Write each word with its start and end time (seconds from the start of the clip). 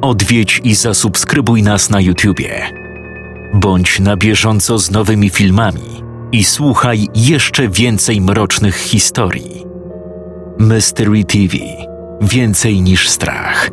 odwiedź 0.00 0.60
i 0.64 0.74
zasubskrybuj 0.74 1.62
nas 1.62 1.90
na 1.90 2.00
YouTubie. 2.00 2.70
Bądź 3.54 4.00
na 4.00 4.16
bieżąco 4.16 4.78
z 4.78 4.90
nowymi 4.90 5.30
filmami 5.30 6.02
i 6.32 6.44
słuchaj 6.44 7.08
jeszcze 7.14 7.68
więcej 7.68 8.20
mrocznych 8.20 8.76
historii. 8.76 9.64
Mystery 10.58 11.24
TV 11.24 11.56
Więcej 12.20 12.82
niż 12.82 13.08
strach. 13.08 13.70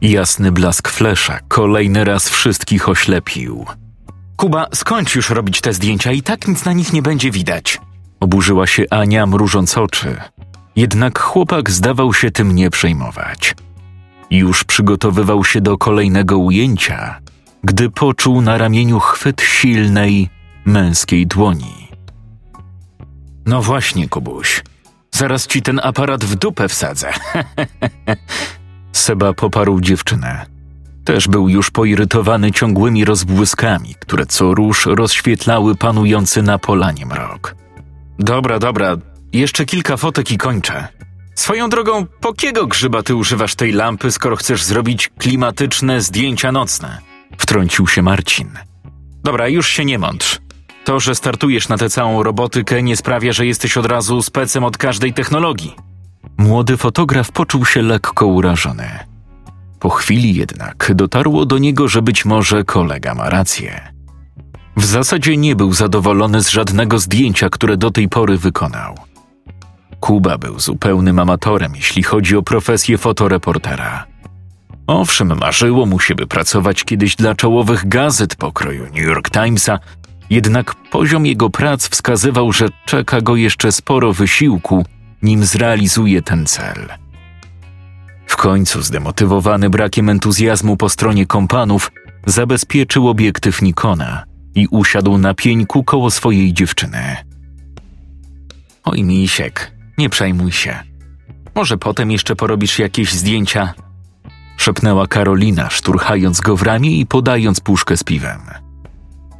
Jasny 0.00 0.52
blask 0.52 0.88
flesza 0.88 1.38
kolejny 1.48 2.04
raz 2.04 2.28
wszystkich 2.28 2.88
oślepił. 2.88 3.66
Kuba, 4.36 4.66
skończ 4.74 5.14
już 5.14 5.30
robić 5.30 5.60
te 5.60 5.72
zdjęcia 5.72 6.12
i 6.12 6.22
tak 6.22 6.48
nic 6.48 6.64
na 6.64 6.72
nich 6.72 6.92
nie 6.92 7.02
będzie 7.02 7.30
widać. 7.30 7.80
Oburzyła 8.24 8.66
się 8.66 8.84
Ania, 8.90 9.26
mrużąc 9.26 9.78
oczy. 9.78 10.16
Jednak 10.76 11.18
chłopak 11.18 11.70
zdawał 11.70 12.14
się 12.14 12.30
tym 12.30 12.54
nie 12.54 12.70
przejmować. 12.70 13.54
Już 14.30 14.64
przygotowywał 14.64 15.44
się 15.44 15.60
do 15.60 15.78
kolejnego 15.78 16.38
ujęcia, 16.38 17.20
gdy 17.64 17.90
poczuł 17.90 18.42
na 18.42 18.58
ramieniu 18.58 19.00
chwyt 19.00 19.42
silnej, 19.42 20.30
męskiej 20.64 21.26
dłoni. 21.26 21.88
No 23.46 23.62
właśnie, 23.62 24.08
Kubuś. 24.08 24.62
Zaraz 25.10 25.46
ci 25.46 25.62
ten 25.62 25.80
aparat 25.82 26.24
w 26.24 26.34
dupę 26.34 26.68
wsadzę. 26.68 27.12
Seba 28.92 29.32
poparł 29.32 29.80
dziewczynę. 29.80 30.46
Też 31.04 31.28
był 31.28 31.48
już 31.48 31.70
poirytowany 31.70 32.52
ciągłymi 32.52 33.04
rozbłyskami, 33.04 33.94
które 34.00 34.26
co 34.26 34.54
róż 34.54 34.86
rozświetlały 34.86 35.74
panujący 35.74 36.42
na 36.42 36.58
polanie 36.58 37.06
mrok. 37.06 37.63
Dobra, 38.18 38.58
dobra, 38.58 38.96
jeszcze 39.32 39.64
kilka 39.64 39.96
fotek 39.96 40.30
i 40.30 40.38
kończę. 40.38 40.88
Swoją 41.34 41.68
drogą, 41.68 42.06
po 42.20 42.32
kiego 42.32 42.66
grzyba 42.66 43.02
ty 43.02 43.14
używasz 43.14 43.54
tej 43.54 43.72
lampy, 43.72 44.10
skoro 44.10 44.36
chcesz 44.36 44.62
zrobić 44.62 45.10
klimatyczne 45.18 46.00
zdjęcia 46.00 46.52
nocne? 46.52 46.98
Wtrącił 47.38 47.86
się 47.86 48.02
Marcin. 48.02 48.50
Dobra, 49.24 49.48
już 49.48 49.68
się 49.68 49.84
nie 49.84 49.98
mądrz. 49.98 50.40
To, 50.84 51.00
że 51.00 51.14
startujesz 51.14 51.68
na 51.68 51.78
tę 51.78 51.90
całą 51.90 52.22
robotykę, 52.22 52.82
nie 52.82 52.96
sprawia, 52.96 53.32
że 53.32 53.46
jesteś 53.46 53.76
od 53.76 53.86
razu 53.86 54.22
specem 54.22 54.64
od 54.64 54.78
każdej 54.78 55.14
technologii. 55.14 55.76
Młody 56.38 56.76
fotograf 56.76 57.32
poczuł 57.32 57.64
się 57.64 57.82
lekko 57.82 58.26
urażony. 58.26 58.98
Po 59.80 59.90
chwili 59.90 60.34
jednak 60.34 60.92
dotarło 60.94 61.46
do 61.46 61.58
niego, 61.58 61.88
że 61.88 62.02
być 62.02 62.24
może 62.24 62.64
kolega 62.64 63.14
ma 63.14 63.30
rację. 63.30 63.93
W 64.76 64.84
zasadzie 64.84 65.36
nie 65.36 65.56
był 65.56 65.72
zadowolony 65.72 66.42
z 66.42 66.48
żadnego 66.48 66.98
zdjęcia, 66.98 67.50
które 67.50 67.76
do 67.76 67.90
tej 67.90 68.08
pory 68.08 68.38
wykonał. 68.38 68.94
Kuba 70.00 70.38
był 70.38 70.60
zupełnym 70.60 71.18
amatorem, 71.18 71.76
jeśli 71.76 72.02
chodzi 72.02 72.36
o 72.36 72.42
profesję 72.42 72.98
fotoreportera. 72.98 74.06
Owszem, 74.86 75.38
marzyło 75.38 75.86
mu 75.86 76.00
się, 76.00 76.14
by 76.14 76.26
pracować 76.26 76.84
kiedyś 76.84 77.16
dla 77.16 77.34
czołowych 77.34 77.88
gazet 77.88 78.36
pokroju 78.36 78.84
New 78.84 79.04
York 79.04 79.30
Timesa, 79.30 79.78
jednak 80.30 80.74
poziom 80.74 81.26
jego 81.26 81.50
prac 81.50 81.88
wskazywał, 81.88 82.52
że 82.52 82.68
czeka 82.84 83.20
go 83.20 83.36
jeszcze 83.36 83.72
sporo 83.72 84.12
wysiłku, 84.12 84.86
nim 85.22 85.44
zrealizuje 85.44 86.22
ten 86.22 86.46
cel. 86.46 86.88
W 88.26 88.36
końcu, 88.36 88.82
zdemotywowany 88.82 89.70
brakiem 89.70 90.08
entuzjazmu 90.08 90.76
po 90.76 90.88
stronie 90.88 91.26
kompanów, 91.26 91.92
zabezpieczył 92.26 93.08
obiektyw 93.08 93.62
Nikona 93.62 94.33
i 94.54 94.66
usiadł 94.70 95.18
na 95.18 95.34
pieńku 95.34 95.84
koło 95.84 96.10
swojej 96.10 96.52
dziewczyny. 96.52 97.16
Oj, 98.84 99.04
misiek, 99.04 99.72
nie 99.98 100.10
przejmuj 100.10 100.52
się. 100.52 100.78
Może 101.54 101.78
potem 101.78 102.10
jeszcze 102.10 102.36
porobisz 102.36 102.78
jakieś 102.78 103.12
zdjęcia? 103.12 103.74
Szepnęła 104.56 105.06
Karolina, 105.06 105.70
szturchając 105.70 106.40
go 106.40 106.56
w 106.56 106.62
ramię 106.62 106.90
i 106.90 107.06
podając 107.06 107.60
puszkę 107.60 107.96
z 107.96 108.04
piwem. 108.04 108.40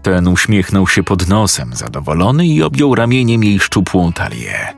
Ten 0.03 0.29
uśmiechnął 0.29 0.89
się 0.89 1.03
pod 1.03 1.29
nosem, 1.29 1.75
zadowolony 1.75 2.47
i 2.47 2.63
objął 2.63 2.95
ramieniem 2.95 3.45
jej 3.45 3.61
szczupłą 3.61 4.13
talię. 4.13 4.75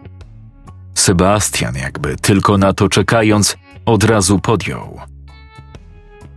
Sebastian, 0.95 1.77
jakby 1.77 2.17
tylko 2.17 2.59
na 2.59 2.73
to 2.73 2.89
czekając, 2.89 3.57
od 3.87 4.05
razu 4.05 4.39
podjął. 4.39 5.01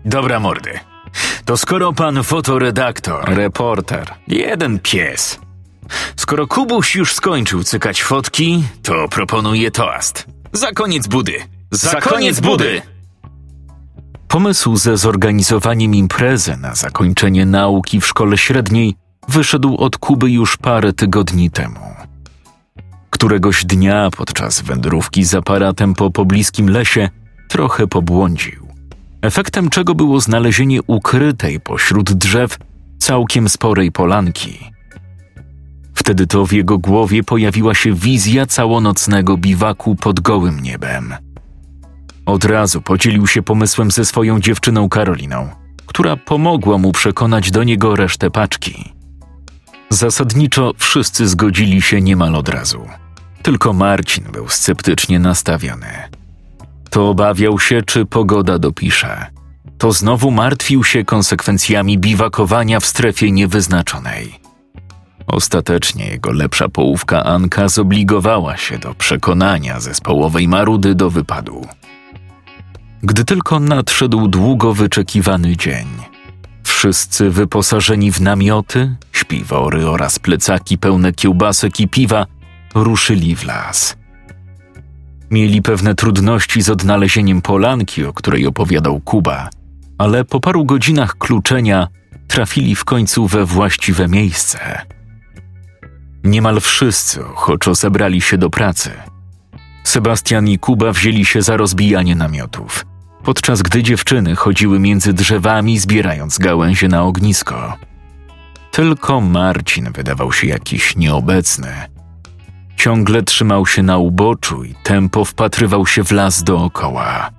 Dobra, 0.06 0.40
mordy. 0.40 0.80
To 1.50 1.58
skoro 1.58 1.94
pan 1.94 2.24
fotoredaktor, 2.24 3.36
reporter, 3.36 4.14
jeden 4.28 4.80
pies. 4.80 5.40
Skoro 6.16 6.48
Kubuś 6.48 6.96
już 6.96 7.14
skończył 7.14 7.64
cykać 7.64 8.04
fotki, 8.04 8.64
to 8.84 9.08
proponuję 9.08 9.72
toast. 9.72 10.26
Za 10.54 10.72
koniec 10.72 11.08
budy! 11.08 11.34
Za, 11.72 11.92
Za 11.92 12.02
koniec 12.02 12.40
budy! 12.40 12.82
Pomysł 14.28 14.78
ze 14.78 14.98
zorganizowaniem 14.98 15.96
imprezy 15.96 16.58
na 16.58 16.76
zakończenie 16.76 17.46
nauki 17.46 18.02
w 18.02 18.08
szkole 18.08 18.38
średniej 18.38 18.96
wyszedł 19.28 19.78
od 19.78 19.98
Kuby 19.98 20.32
już 20.32 20.58
parę 20.58 20.94
tygodni 20.94 21.52
temu. 21.52 21.96
Któregoś 23.10 23.66
dnia 23.66 24.10
podczas 24.18 24.62
wędrówki 24.62 25.24
z 25.24 25.36
aparatem 25.36 25.94
po 25.94 26.12
pobliskim 26.12 26.70
lesie 26.70 27.10
trochę 27.48 27.88
pobłądził, 27.88 28.59
efektem 29.22 29.70
czego 29.70 29.96
było 29.96 30.20
znalezienie 30.20 30.80
ukrytej 30.88 31.60
pośród 31.60 32.14
drzew 32.14 32.58
całkiem 33.00 33.50
sporej 33.50 33.92
polanki. 33.92 34.60
Wtedy 35.94 36.28
to 36.28 36.46
w 36.46 36.54
jego 36.54 36.78
głowie 36.78 37.24
pojawiła 37.24 37.76
się 37.76 37.94
wizja 37.94 38.46
całonocnego 38.46 39.38
biwaku 39.38 39.96
pod 39.96 40.20
gołym 40.20 40.60
niebem– 40.60 41.14
od 42.30 42.46
razu 42.46 42.82
podzielił 42.82 43.28
się 43.28 43.42
pomysłem 43.42 43.92
ze 43.92 44.06
swoją 44.06 44.40
dziewczyną 44.40 44.90
Karoliną, 44.90 45.50
która 45.86 46.16
pomogła 46.16 46.78
mu 46.78 46.92
przekonać 46.92 47.52
do 47.52 47.64
niego 47.64 47.96
resztę 47.96 48.32
paczki. 48.32 48.94
Zasadniczo 49.90 50.72
wszyscy 50.78 51.28
zgodzili 51.28 51.82
się 51.82 52.02
niemal 52.02 52.36
od 52.36 52.50
razu. 52.50 52.88
Tylko 53.42 53.74
Marcin 53.74 54.24
był 54.32 54.50
sceptycznie 54.50 55.20
nastawiony. 55.20 56.10
To 56.90 57.10
obawiał 57.10 57.60
się, 57.60 57.82
czy 57.82 58.06
pogoda 58.06 58.60
dopisze. 58.60 59.26
To 59.78 59.92
znowu 59.92 60.32
martwił 60.32 60.84
się 60.84 61.06
konsekwencjami 61.06 61.98
biwakowania 61.98 62.80
w 62.80 62.86
strefie 62.86 63.32
niewyznaczonej. 63.32 64.40
Ostatecznie 65.28 66.08
jego 66.08 66.32
lepsza 66.32 66.70
połówka 66.70 67.24
Anka 67.24 67.68
zobligowała 67.68 68.58
się 68.58 68.78
do 68.78 68.94
przekonania 68.94 69.80
zespołowej 69.80 70.48
marudy 70.48 70.96
do 70.96 71.10
wypadu 71.10 71.68
gdy 73.04 73.26
tylko 73.26 73.60
nadszedł 73.60 74.28
długo 74.28 74.74
wyczekiwany 74.74 75.58
dzień. 75.58 75.88
Wszyscy 76.64 77.30
wyposażeni 77.30 78.12
w 78.12 78.22
namioty, 78.22 78.96
śpiwory 79.12 79.88
oraz 79.88 80.20
plecaki 80.20 80.78
pełne 80.78 81.14
kiełbasek 81.14 81.80
i 81.80 81.88
piwa 81.88 82.26
ruszyli 82.76 83.36
w 83.36 83.44
las. 83.46 83.99
Mieli 85.32 85.62
pewne 85.62 85.96
trudności 85.96 86.62
z 86.62 86.70
odnalezieniem 86.70 87.42
polanki, 87.42 88.06
o 88.06 88.14
której 88.14 88.48
opowiadał 88.48 89.00
Kuba, 89.00 89.50
ale 89.98 90.26
po 90.26 90.40
paru 90.40 90.66
godzinach 90.66 91.18
kluczenia 91.18 91.88
trafili 92.28 92.76
w 92.76 92.86
końcu 92.86 93.28
we 93.28 93.46
właściwe 93.46 94.08
miejsce. 94.08 94.82
Niemal 96.24 96.62
wszyscy 96.62 97.26
ochoczo 97.26 97.76
zebrali 97.76 98.22
się 98.22 98.38
do 98.38 98.50
pracy. 98.50 98.92
Sebastian 99.84 100.48
i 100.48 100.60
Kuba 100.60 100.92
wzięli 100.92 101.26
się 101.26 101.42
za 101.42 101.58
rozbijanie 101.58 102.16
namiotów 102.16 102.86
podczas 103.24 103.62
gdy 103.62 103.84
dziewczyny 103.84 104.36
chodziły 104.36 104.80
między 104.80 105.14
drzewami, 105.14 105.80
zbierając 105.80 106.38
gałęzie 106.38 106.88
na 106.88 107.04
ognisko. 107.04 107.78
Tylko 108.72 109.22
Marcin 109.22 109.92
wydawał 109.92 110.34
się 110.34 110.48
jakiś 110.48 110.96
nieobecny. 110.96 111.68
Ciągle 112.80 113.24
trzymał 113.24 113.66
się 113.66 113.84
na 113.84 113.98
uboczu 113.98 114.64
i 114.64 114.76
tempo 114.84 115.26
wpatrywał 115.26 115.86
się 115.88 116.04
w 116.04 116.12
las 116.12 116.44
dookoła. 116.44 117.30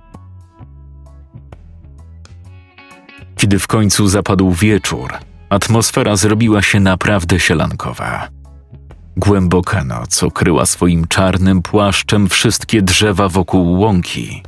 Kiedy 3.35 3.59
w 3.59 3.67
końcu 3.67 4.07
zapadł 4.07 4.51
wieczór, 4.51 5.13
atmosfera 5.49 6.15
zrobiła 6.15 6.61
się 6.61 6.79
naprawdę 6.79 7.39
sielankowa. 7.39 8.27
Głęboka 9.17 9.83
noc 9.83 10.23
okryła 10.23 10.65
swoim 10.65 11.07
czarnym 11.07 11.61
płaszczem 11.61 12.29
wszystkie 12.29 12.81
drzewa 12.81 13.29
wokół 13.29 13.79
łąki 13.79 14.43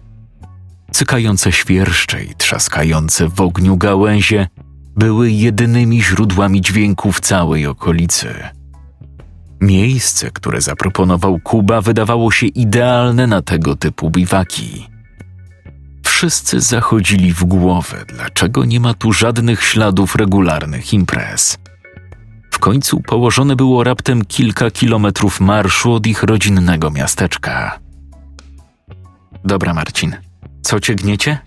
Cykające 0.92 1.51
świerszcze 1.51 2.24
i 2.24 2.36
trzaskające 2.36 3.28
w 3.28 3.42
ogniu 3.42 3.78
gałęzie 3.78 4.48
były 4.95 5.31
jedynymi 5.31 6.04
źródłami 6.04 6.62
dźwięku 6.62 7.12
w 7.12 7.19
całej 7.19 7.68
okolicy. 7.68 8.62
Miejsce, 9.61 10.31
które 10.31 10.61
zaproponował 10.61 11.39
Kuba, 11.39 11.81
wydawało 11.81 12.31
się 12.31 12.45
idealne 12.45 13.27
na 13.27 13.41
tego 13.41 13.75
typu 13.75 14.09
biwaki. 14.09 14.88
Wszyscy 16.03 16.59
zachodzili 16.59 17.33
w 17.33 17.44
głowę, 17.44 18.05
dlaczego 18.07 18.65
nie 18.65 18.79
ma 18.79 18.94
tu 18.94 19.13
żadnych 19.13 19.63
śladów 19.63 20.15
regularnych 20.15 20.94
imprez. 20.94 21.57
W 22.51 22.59
końcu 22.59 23.01
położone 23.01 23.55
było 23.55 23.83
raptem 23.83 24.25
kilka 24.25 24.71
kilometrów 24.71 25.39
marszu 25.39 25.94
od 25.94 26.07
ich 26.07 26.23
rodzinnego 26.23 26.91
miasteczka. 26.91 27.79
Dobra, 29.45 29.73
Marcin, 29.73 30.15
co 30.61 30.79
cię 30.79 30.95
gniecie? 30.95 31.38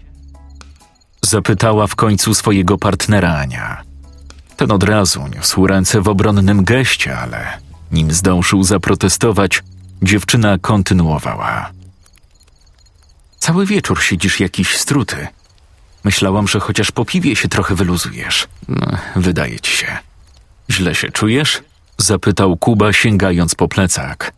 Zapytała 1.23 1.87
w 1.87 1.97
końcu 1.97 2.35
swojego 2.35 2.79
partnera 2.79 3.35
Ania. 3.35 3.83
Ten 4.57 4.71
od 4.73 4.83
razu 4.83 5.29
niósł 5.35 5.67
ręce 5.67 6.01
w 6.01 6.09
obronnym 6.09 6.65
geście, 6.65 7.19
ale 7.19 7.66
nim 7.93 8.11
zdążył 8.11 8.63
zaprotestować, 8.63 9.63
dziewczyna 10.03 10.59
kontynuowała. 10.59 11.71
Cały 13.39 13.67
wieczór 13.67 14.03
siedzisz 14.03 14.41
jakiś 14.41 14.77
struty. 14.77 15.27
Myślałam, 16.05 16.49
że 16.49 16.61
chociaż 16.61 16.91
po 16.93 17.05
piwie 17.05 17.37
się 17.37 17.49
trochę 17.49 17.75
wyluzujesz. 17.75 18.49
No, 18.69 18.87
wydaje 19.17 19.61
ci 19.61 19.77
się. 19.77 19.99
Źle 20.71 20.95
się 20.95 21.11
czujesz? 21.11 21.63
Zapytał 21.99 22.57
Kuba, 22.57 22.93
sięgając 22.93 23.55
po 23.55 23.69
plecak. 23.69 24.33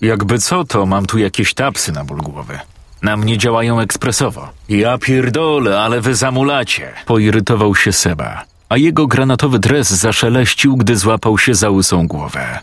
Jakby 0.00 0.38
co, 0.38 0.64
to 0.64 0.86
mam 0.86 1.06
tu 1.06 1.18
jakieś 1.18 1.54
tapsy 1.54 1.92
na 1.92 2.04
ból 2.04 2.18
głowy. 2.18 2.58
Na 3.02 3.16
mnie 3.16 3.38
działają 3.38 3.80
ekspresowo. 3.80 4.48
Ja 4.68 4.98
pierdolę, 4.98 5.80
ale 5.80 6.00
wy 6.00 6.14
zamulacie. 6.14 6.92
Poirytował 7.06 7.74
się 7.74 7.92
Seba, 7.92 8.44
a 8.72 8.76
jego 8.76 9.06
granatowy 9.06 9.58
dres 9.58 9.90
zaszeleścił, 9.90 10.76
gdy 10.76 10.96
złapał 10.96 11.38
się 11.38 11.54
za 11.54 11.70
łysą 11.70 12.06
głowę. 12.06 12.58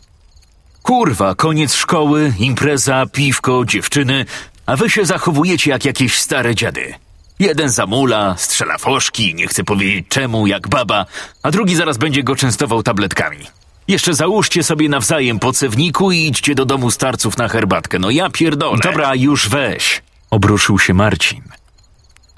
Kurwa, 0.83 1.35
koniec 1.35 1.73
szkoły, 1.73 2.33
impreza, 2.39 3.06
piwko, 3.11 3.65
dziewczyny, 3.65 4.25
a 4.65 4.75
wy 4.75 4.89
się 4.89 5.06
zachowujecie 5.06 5.71
jak 5.71 5.85
jakieś 5.85 6.17
stare 6.17 6.56
dziady. 6.56 6.94
Jeden 7.39 7.69
zamula, 7.69 8.35
strzela 8.38 8.77
foszki, 8.77 9.35
nie 9.35 9.47
chce 9.47 9.63
powiedzieć 9.63 10.06
czemu, 10.09 10.47
jak 10.47 10.67
baba, 10.67 11.06
a 11.44 11.51
drugi 11.51 11.75
zaraz 11.75 11.97
będzie 11.97 12.23
go 12.23 12.35
częstował 12.35 12.83
tabletkami. 12.83 13.45
Jeszcze 13.88 14.13
załóżcie 14.13 14.63
sobie 14.63 14.89
nawzajem 14.89 15.39
po 15.39 15.53
cewniku 15.53 16.12
i 16.12 16.17
idźcie 16.17 16.55
do 16.55 16.65
domu 16.65 16.91
starców 16.91 17.38
na 17.38 17.47
herbatkę. 17.47 18.00
No 18.00 18.09
ja 18.09 18.29
pierdolę. 18.29 18.79
Dobra, 18.83 19.15
już 19.15 19.50
weź. 19.50 20.01
Obruszył 20.29 20.79
się 20.79 20.94
Marcin. 20.94 21.41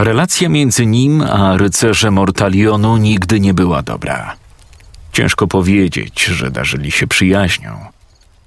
Relacja 0.03 0.49
między 0.49 0.85
nim 0.85 1.21
a 1.21 1.57
rycerzem 1.57 2.13
Mortalionu 2.13 2.97
nigdy 2.97 3.39
nie 3.39 3.53
była 3.53 3.81
dobra. 3.81 4.35
Ciężko 5.13 5.47
powiedzieć, 5.47 6.23
że 6.23 6.51
darzyli 6.51 6.91
się 6.91 7.07
przyjaźnią. 7.07 7.85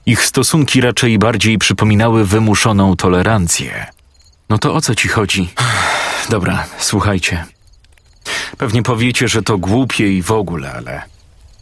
Ich 0.06 0.25
stosunki 0.25 0.81
raczej 0.81 1.19
bardziej 1.19 1.59
przypominały 1.59 2.25
wymuszoną 2.25 2.97
tolerancję. 2.97 3.87
No 4.49 4.59
to 4.59 4.75
o 4.75 4.81
co 4.81 4.95
ci 4.95 5.09
chodzi? 5.09 5.49
Dobra, 6.31 6.65
słuchajcie. 6.79 7.45
Pewnie 8.59 8.83
powiecie, 8.83 9.29
że 9.29 9.43
to 9.43 9.59
głupie 9.59 10.12
i 10.12 10.23
w 10.23 10.31
ogóle, 10.31 10.73
ale 10.73 11.03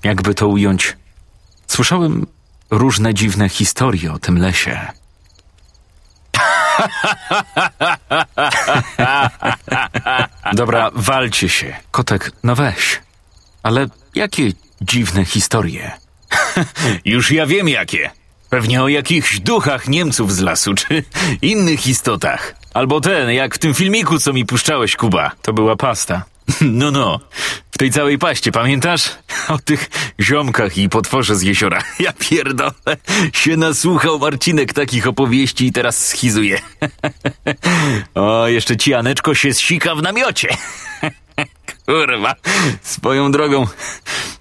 jakby 0.04 0.34
to 0.34 0.48
ująć, 0.48 0.96
słyszałem 1.66 2.26
różne 2.70 3.14
dziwne 3.14 3.48
historie 3.48 4.12
o 4.12 4.18
tym 4.18 4.38
lesie. 4.38 5.01
Dobra, 10.52 10.90
walcie 10.94 11.48
się. 11.48 11.76
Kotek, 11.90 12.32
no 12.44 12.54
weź. 12.54 13.00
Ale 13.62 13.86
jakie 14.14 14.52
dziwne 14.80 15.24
historie? 15.24 15.90
Już 17.04 17.30
ja 17.30 17.46
wiem 17.46 17.68
jakie. 17.68 18.10
Pewnie 18.50 18.82
o 18.82 18.88
jakichś 18.88 19.40
duchach 19.40 19.88
Niemców 19.88 20.32
z 20.32 20.40
lasu, 20.40 20.74
czy 20.74 21.04
innych 21.42 21.86
istotach. 21.86 22.54
Albo 22.74 23.00
ten, 23.00 23.30
jak 23.30 23.54
w 23.54 23.58
tym 23.58 23.74
filmiku, 23.74 24.18
co 24.18 24.32
mi 24.32 24.46
puszczałeś, 24.46 24.96
Kuba. 24.96 25.30
To 25.42 25.52
była 25.52 25.76
pasta. 25.76 26.22
No, 26.60 26.90
no. 26.90 27.20
W 27.70 27.78
tej 27.78 27.90
całej 27.90 28.18
paście, 28.18 28.52
pamiętasz? 28.52 29.10
O 29.48 29.58
tych 29.58 29.90
ziomkach 30.20 30.78
i 30.78 30.88
potworze 30.88 31.36
z 31.36 31.42
jeziora. 31.42 31.82
Ja 32.00 32.12
pierdolę. 32.12 32.96
Się 33.32 33.56
nasłuchał 33.56 34.18
Marcinek 34.18 34.72
takich 34.72 35.06
opowieści 35.06 35.66
i 35.66 35.72
teraz 35.72 36.06
schizuje. 36.06 36.58
O, 38.14 38.48
jeszcze 38.48 38.76
ci 38.76 38.94
Aneczko 38.94 39.34
się 39.34 39.54
zsika 39.54 39.94
w 39.94 40.02
namiocie. 40.02 40.48
Kurwa. 41.86 42.34
Swoją 42.82 43.32
drogą. 43.32 43.66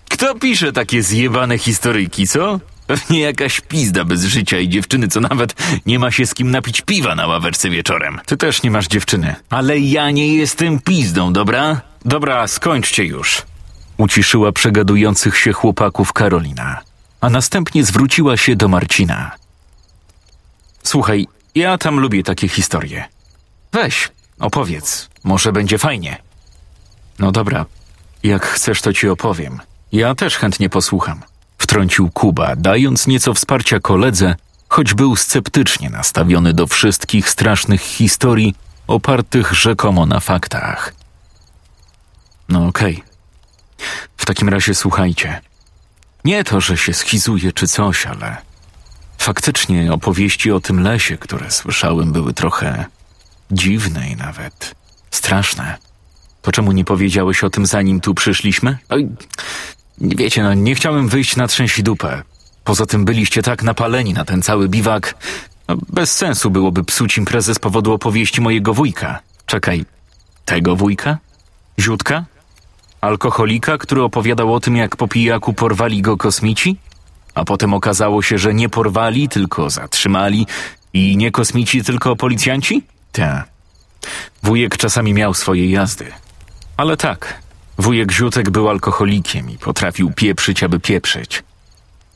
Kto 0.09 0.35
pisze 0.35 0.71
takie 0.71 1.03
zjebane 1.03 1.57
historyjki, 1.57 2.27
co? 2.27 2.59
Pewnie 2.87 3.19
jakaś 3.19 3.61
pizda 3.61 4.05
bez 4.05 4.23
życia 4.23 4.59
i 4.59 4.69
dziewczyny, 4.69 5.07
co 5.07 5.19
nawet 5.19 5.53
nie 5.85 5.99
ma 5.99 6.11
się 6.11 6.25
z 6.25 6.33
kim 6.33 6.51
napić 6.51 6.81
piwa 6.81 7.15
na 7.15 7.27
ławeczce 7.27 7.69
wieczorem. 7.69 8.19
Ty 8.25 8.37
też 8.37 8.63
nie 8.63 8.71
masz 8.71 8.87
dziewczyny. 8.87 9.35
Ale 9.49 9.79
ja 9.79 10.11
nie 10.11 10.35
jestem 10.35 10.79
pizdą, 10.79 11.33
dobra? 11.33 11.81
Dobra, 12.05 12.47
skończcie 12.47 13.05
już. 13.05 13.41
Uciszyła 13.97 14.51
przegadujących 14.51 15.37
się 15.37 15.53
chłopaków 15.53 16.13
Karolina, 16.13 16.79
a 17.21 17.29
następnie 17.29 17.83
zwróciła 17.83 18.37
się 18.37 18.55
do 18.55 18.67
Marcina. 18.67 19.31
Słuchaj, 20.83 21.27
ja 21.55 21.77
tam 21.77 21.99
lubię 21.99 22.23
takie 22.23 22.47
historie. 22.47 23.05
Weź, 23.71 24.11
opowiedz, 24.39 25.09
może 25.23 25.51
będzie 25.51 25.77
fajnie. 25.77 26.17
No 27.19 27.31
dobra, 27.31 27.65
jak 28.23 28.45
chcesz, 28.45 28.81
to 28.81 28.93
ci 28.93 29.09
opowiem. 29.09 29.59
Ja 29.91 30.15
też 30.15 30.37
chętnie 30.37 30.69
posłucham 30.69 31.21
wtrącił 31.71 32.09
Kuba, 32.09 32.55
dając 32.55 33.07
nieco 33.07 33.33
wsparcia 33.33 33.79
koledze, 33.79 34.35
choć 34.69 34.93
był 34.93 35.15
sceptycznie 35.15 35.89
nastawiony 35.89 36.53
do 36.53 36.67
wszystkich 36.67 37.29
strasznych 37.29 37.81
historii 37.81 38.55
opartych 38.87 39.53
rzekomo 39.53 40.05
na 40.05 40.19
faktach. 40.19 40.93
No 42.51 42.67
okej. 42.67 42.93
Okay. 42.95 43.11
W 44.17 44.25
takim 44.25 44.49
razie 44.49 44.75
słuchajcie. 44.75 45.41
Nie 46.25 46.43
to, 46.43 46.61
że 46.61 46.77
się 46.77 46.93
schizuje 46.93 47.51
czy 47.51 47.67
coś, 47.67 48.05
ale 48.05 48.37
faktycznie 49.17 49.93
opowieści 49.93 50.51
o 50.51 50.59
tym 50.59 50.79
lesie, 50.79 51.17
które 51.17 51.51
słyszałem, 51.51 52.11
były 52.11 52.33
trochę 52.33 52.85
dziwne 53.51 54.09
i 54.09 54.15
nawet 54.15 54.75
straszne. 55.11 55.77
To 56.41 56.51
czemu 56.51 56.71
nie 56.71 56.85
powiedziałeś 56.85 57.43
o 57.43 57.49
tym, 57.49 57.65
zanim 57.65 58.01
tu 58.01 58.13
przyszliśmy? 58.13 58.77
Oj, 58.89 59.09
Wiecie, 60.01 60.43
no 60.43 60.53
nie 60.53 60.75
chciałem 60.75 61.07
wyjść 61.07 61.35
na 61.35 61.47
trzęsi 61.47 61.83
dupę. 61.83 62.23
Poza 62.63 62.85
tym 62.85 63.05
byliście 63.05 63.41
tak 63.41 63.63
napaleni 63.63 64.13
na 64.13 64.25
ten 64.25 64.41
cały 64.41 64.69
biwak. 64.69 65.15
No, 65.67 65.77
bez 65.89 66.15
sensu 66.15 66.51
byłoby 66.51 66.83
psuć 66.83 67.17
imprezę 67.17 67.55
z 67.55 67.59
powodu 67.59 67.93
opowieści 67.93 68.41
mojego 68.41 68.73
wujka. 68.73 69.19
Czekaj, 69.45 69.85
tego 70.45 70.75
wujka? 70.75 71.17
Ziutka? 71.79 72.25
Alkoholika, 73.01 73.77
który 73.77 74.03
opowiadał 74.03 74.53
o 74.53 74.59
tym, 74.59 74.75
jak 74.75 74.95
po 74.95 75.07
pijaku 75.07 75.53
porwali 75.53 76.01
go 76.01 76.17
kosmici? 76.17 76.77
A 77.35 77.45
potem 77.45 77.73
okazało 77.73 78.21
się, 78.21 78.37
że 78.37 78.53
nie 78.53 78.69
porwali, 78.69 79.29
tylko 79.29 79.69
zatrzymali 79.69 80.47
i 80.93 81.17
nie 81.17 81.31
kosmici, 81.31 81.83
tylko 81.83 82.15
policjanci? 82.15 82.83
Tak. 83.11 83.47
Wujek 84.43 84.77
czasami 84.77 85.13
miał 85.13 85.33
swoje 85.33 85.71
jazdy. 85.71 86.11
Ale 86.77 86.97
tak, 86.97 87.41
Wujek 87.77 88.11
Ziutek 88.11 88.49
był 88.49 88.69
alkoholikiem 88.69 89.49
i 89.49 89.57
potrafił 89.57 90.11
pieprzyć, 90.11 90.63
aby 90.63 90.79
pieprzyć. 90.79 91.43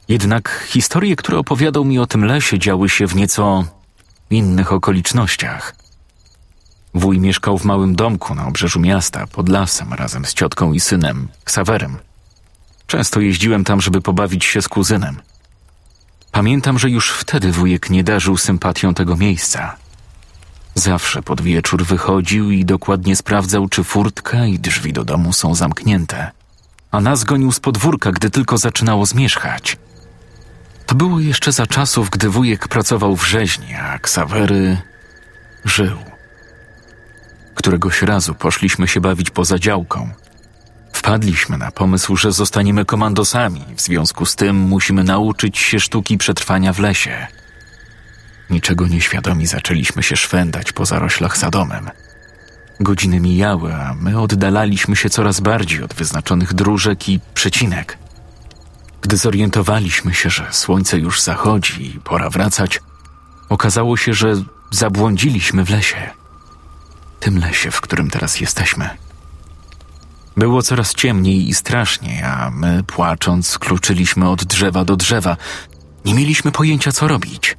Jednak 0.08 0.66
historie, 0.68 1.16
które 1.16 1.38
opowiadał 1.38 1.86
mi 1.86 2.00
o 2.00 2.08
tym 2.08 2.26
lesie, 2.26 2.60
działy 2.60 2.90
się 2.90 3.08
w 3.08 3.16
nieco 3.16 3.64
innych 4.30 4.74
okolicznościach. 4.74 5.76
Wuj 6.96 7.20
mieszkał 7.20 7.58
w 7.58 7.66
małym 7.66 7.96
domku 7.96 8.36
na 8.36 8.48
obrzeżu 8.48 8.80
miasta, 8.80 9.28
pod 9.28 9.50
lasem, 9.50 9.94
razem 9.94 10.26
z 10.26 10.34
ciotką 10.34 10.74
i 10.74 10.80
synem, 10.80 11.28
Ksawerem. 11.44 11.98
Często 12.88 13.20
jeździłem 13.20 13.64
tam, 13.64 13.82
żeby 13.82 14.02
pobawić 14.02 14.46
się 14.46 14.62
z 14.62 14.68
kuzynem. 14.68 15.20
Pamiętam, 16.32 16.80
że 16.80 16.90
już 16.90 17.12
wtedy 17.12 17.52
wujek 17.52 17.90
nie 17.90 18.04
darzył 18.04 18.38
sympatią 18.38 18.94
tego 18.94 19.16
miejsca– 19.16 19.76
Zawsze 20.76 21.22
pod 21.22 21.42
wieczór 21.42 21.86
wychodził 21.86 22.52
i 22.52 22.66
dokładnie 22.66 23.16
sprawdzał, 23.16 23.70
czy 23.70 23.84
furtka 23.84 24.46
i 24.46 24.60
drzwi 24.60 24.94
do 24.94 25.06
domu 25.06 25.34
są 25.34 25.56
zamknięte, 25.56 26.32
a 26.92 27.02
nas 27.02 27.24
gonił 27.24 27.52
z 27.52 27.60
podwórka, 27.60 28.12
gdy 28.12 28.30
tylko 28.30 28.58
zaczynało 28.58 29.06
zmierzchać. 29.06 29.78
To 30.86 30.96
było 30.96 31.20
jeszcze 31.20 31.52
za 31.52 31.68
czasów, 31.68 32.10
gdy 32.10 32.30
wujek 32.30 32.68
pracował 32.68 33.16
w 33.16 33.28
rzeźni, 33.28 33.74
a 33.76 34.00
Ksawery 34.00 34.78
żył. 35.66 35.98
Któregoś 37.56 38.02
razu 38.02 38.36
poszliśmy 38.36 38.88
się 38.88 39.02
bawić 39.02 39.30
poza 39.30 39.60
działką. 39.60 40.10
Wpadliśmy 40.94 41.58
na 41.58 41.72
pomysł, 41.72 42.16
że 42.16 42.32
zostaniemy 42.32 42.86
komandosami, 42.86 43.62
w 43.76 43.82
związku 43.82 44.26
z 44.26 44.36
tym 44.36 44.56
musimy 44.56 45.04
nauczyć 45.04 45.58
się 45.58 45.80
sztuki 45.80 46.18
przetrwania 46.18 46.74
w 46.74 46.80
lesie– 46.80 47.28
Niczego 48.50 48.88
nieświadomi 48.88 49.48
zaczęliśmy 49.48 50.04
się 50.04 50.16
szwendać 50.16 50.72
po 50.72 50.86
zaroślach 50.86 51.38
sadomem. 51.38 51.90
Godziny 52.80 53.20
mijały, 53.20 53.76
a 53.76 53.94
my 53.94 54.20
oddalaliśmy 54.20 54.96
się 54.96 55.10
coraz 55.10 55.40
bardziej 55.40 55.84
od 55.84 55.94
wyznaczonych 55.94 56.54
dróżek 56.54 57.10
i 57.10 57.20
przecinek. 57.34 57.98
Gdy 59.02 59.18
zorientowaliśmy 59.18 60.14
się, 60.14 60.30
że 60.30 60.48
słońce 60.52 60.98
już 60.98 61.22
zachodzi 61.22 61.96
i 61.96 62.00
pora 62.00 62.30
wracać, 62.30 62.80
okazało 63.50 63.98
się, 63.98 64.14
że 64.14 64.34
zabłądziliśmy 64.72 65.66
w 65.66 65.70
lesie. 65.70 66.10
Tym 67.26 67.40
lesie, 67.40 67.72
w 67.72 67.82
którym 67.82 68.10
teraz 68.10 68.40
jesteśmy. 68.40 68.90
Było 70.38 70.62
coraz 70.62 70.94
ciemniej 70.94 71.50
i 71.50 71.54
straszniej, 71.54 72.24
a 72.24 72.52
my, 72.52 72.84
płacząc, 72.84 73.60
kluczyliśmy 73.60 74.30
od 74.30 74.44
drzewa 74.44 74.86
do 74.86 74.96
drzewa. 74.96 75.38
Nie 76.06 76.14
mieliśmy 76.14 76.52
pojęcia, 76.52 76.92
co 76.92 77.08
robić. 77.08 77.58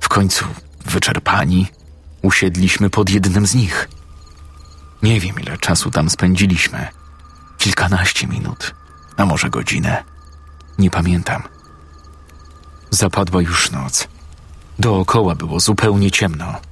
W 0.00 0.08
końcu, 0.08 0.44
wyczerpani, 0.86 1.66
usiedliśmy 2.22 2.90
pod 2.90 3.10
jednym 3.10 3.46
z 3.46 3.54
nich. 3.54 3.88
Nie 5.02 5.20
wiem, 5.20 5.40
ile 5.40 5.58
czasu 5.58 5.90
tam 5.90 6.10
spędziliśmy. 6.10 6.88
Kilkanaście 7.58 8.26
minut, 8.26 8.74
a 9.16 9.26
może 9.26 9.50
godzinę. 9.50 10.04
Nie 10.78 10.90
pamiętam. 10.90 11.42
Zapadła 12.90 13.42
już 13.42 13.70
noc. 13.70 14.08
Dookoła 14.78 15.34
było 15.34 15.60
zupełnie 15.60 16.10
ciemno. 16.10 16.67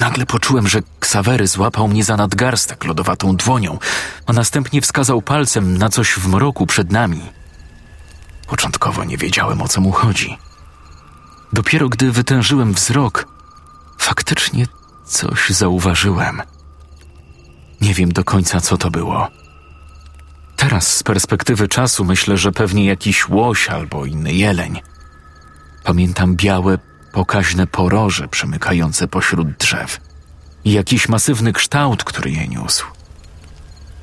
Nagle 0.00 0.26
poczułem, 0.26 0.68
że 0.68 0.82
Ksawery 1.00 1.46
złapał 1.46 1.88
mnie 1.88 2.04
za 2.04 2.16
nadgarstek 2.16 2.84
lodowatą 2.84 3.36
dłonią, 3.36 3.78
a 4.26 4.32
następnie 4.32 4.80
wskazał 4.80 5.22
palcem 5.22 5.78
na 5.78 5.88
coś 5.88 6.12
w 6.12 6.28
mroku 6.28 6.66
przed 6.66 6.92
nami. 6.92 7.22
Początkowo 8.46 9.04
nie 9.04 9.16
wiedziałem, 9.16 9.62
o 9.62 9.68
co 9.68 9.80
mu 9.80 9.92
chodzi. 9.92 10.38
Dopiero 11.52 11.88
gdy 11.88 12.12
wytężyłem 12.12 12.72
wzrok, 12.72 13.26
faktycznie 13.98 14.66
coś 15.06 15.50
zauważyłem. 15.50 16.42
Nie 17.80 17.94
wiem 17.94 18.12
do 18.12 18.24
końca, 18.24 18.60
co 18.60 18.76
to 18.76 18.90
było. 18.90 19.28
Teraz 20.56 20.96
z 20.96 21.02
perspektywy 21.02 21.68
czasu 21.68 22.04
myślę, 22.04 22.36
że 22.36 22.52
pewnie 22.52 22.84
jakiś 22.84 23.28
łoś 23.28 23.68
albo 23.68 24.04
inny 24.04 24.32
jeleń. 24.32 24.80
Pamiętam 25.84 26.36
białe, 26.36 26.78
pokaźne 27.12 27.66
poroże 27.66 28.28
przemykające 28.28 29.08
pośród 29.08 29.50
drzew 29.50 30.00
i 30.64 30.72
jakiś 30.72 31.08
masywny 31.08 31.52
kształt, 31.52 32.04
który 32.04 32.30
je 32.30 32.48
niósł. 32.48 32.86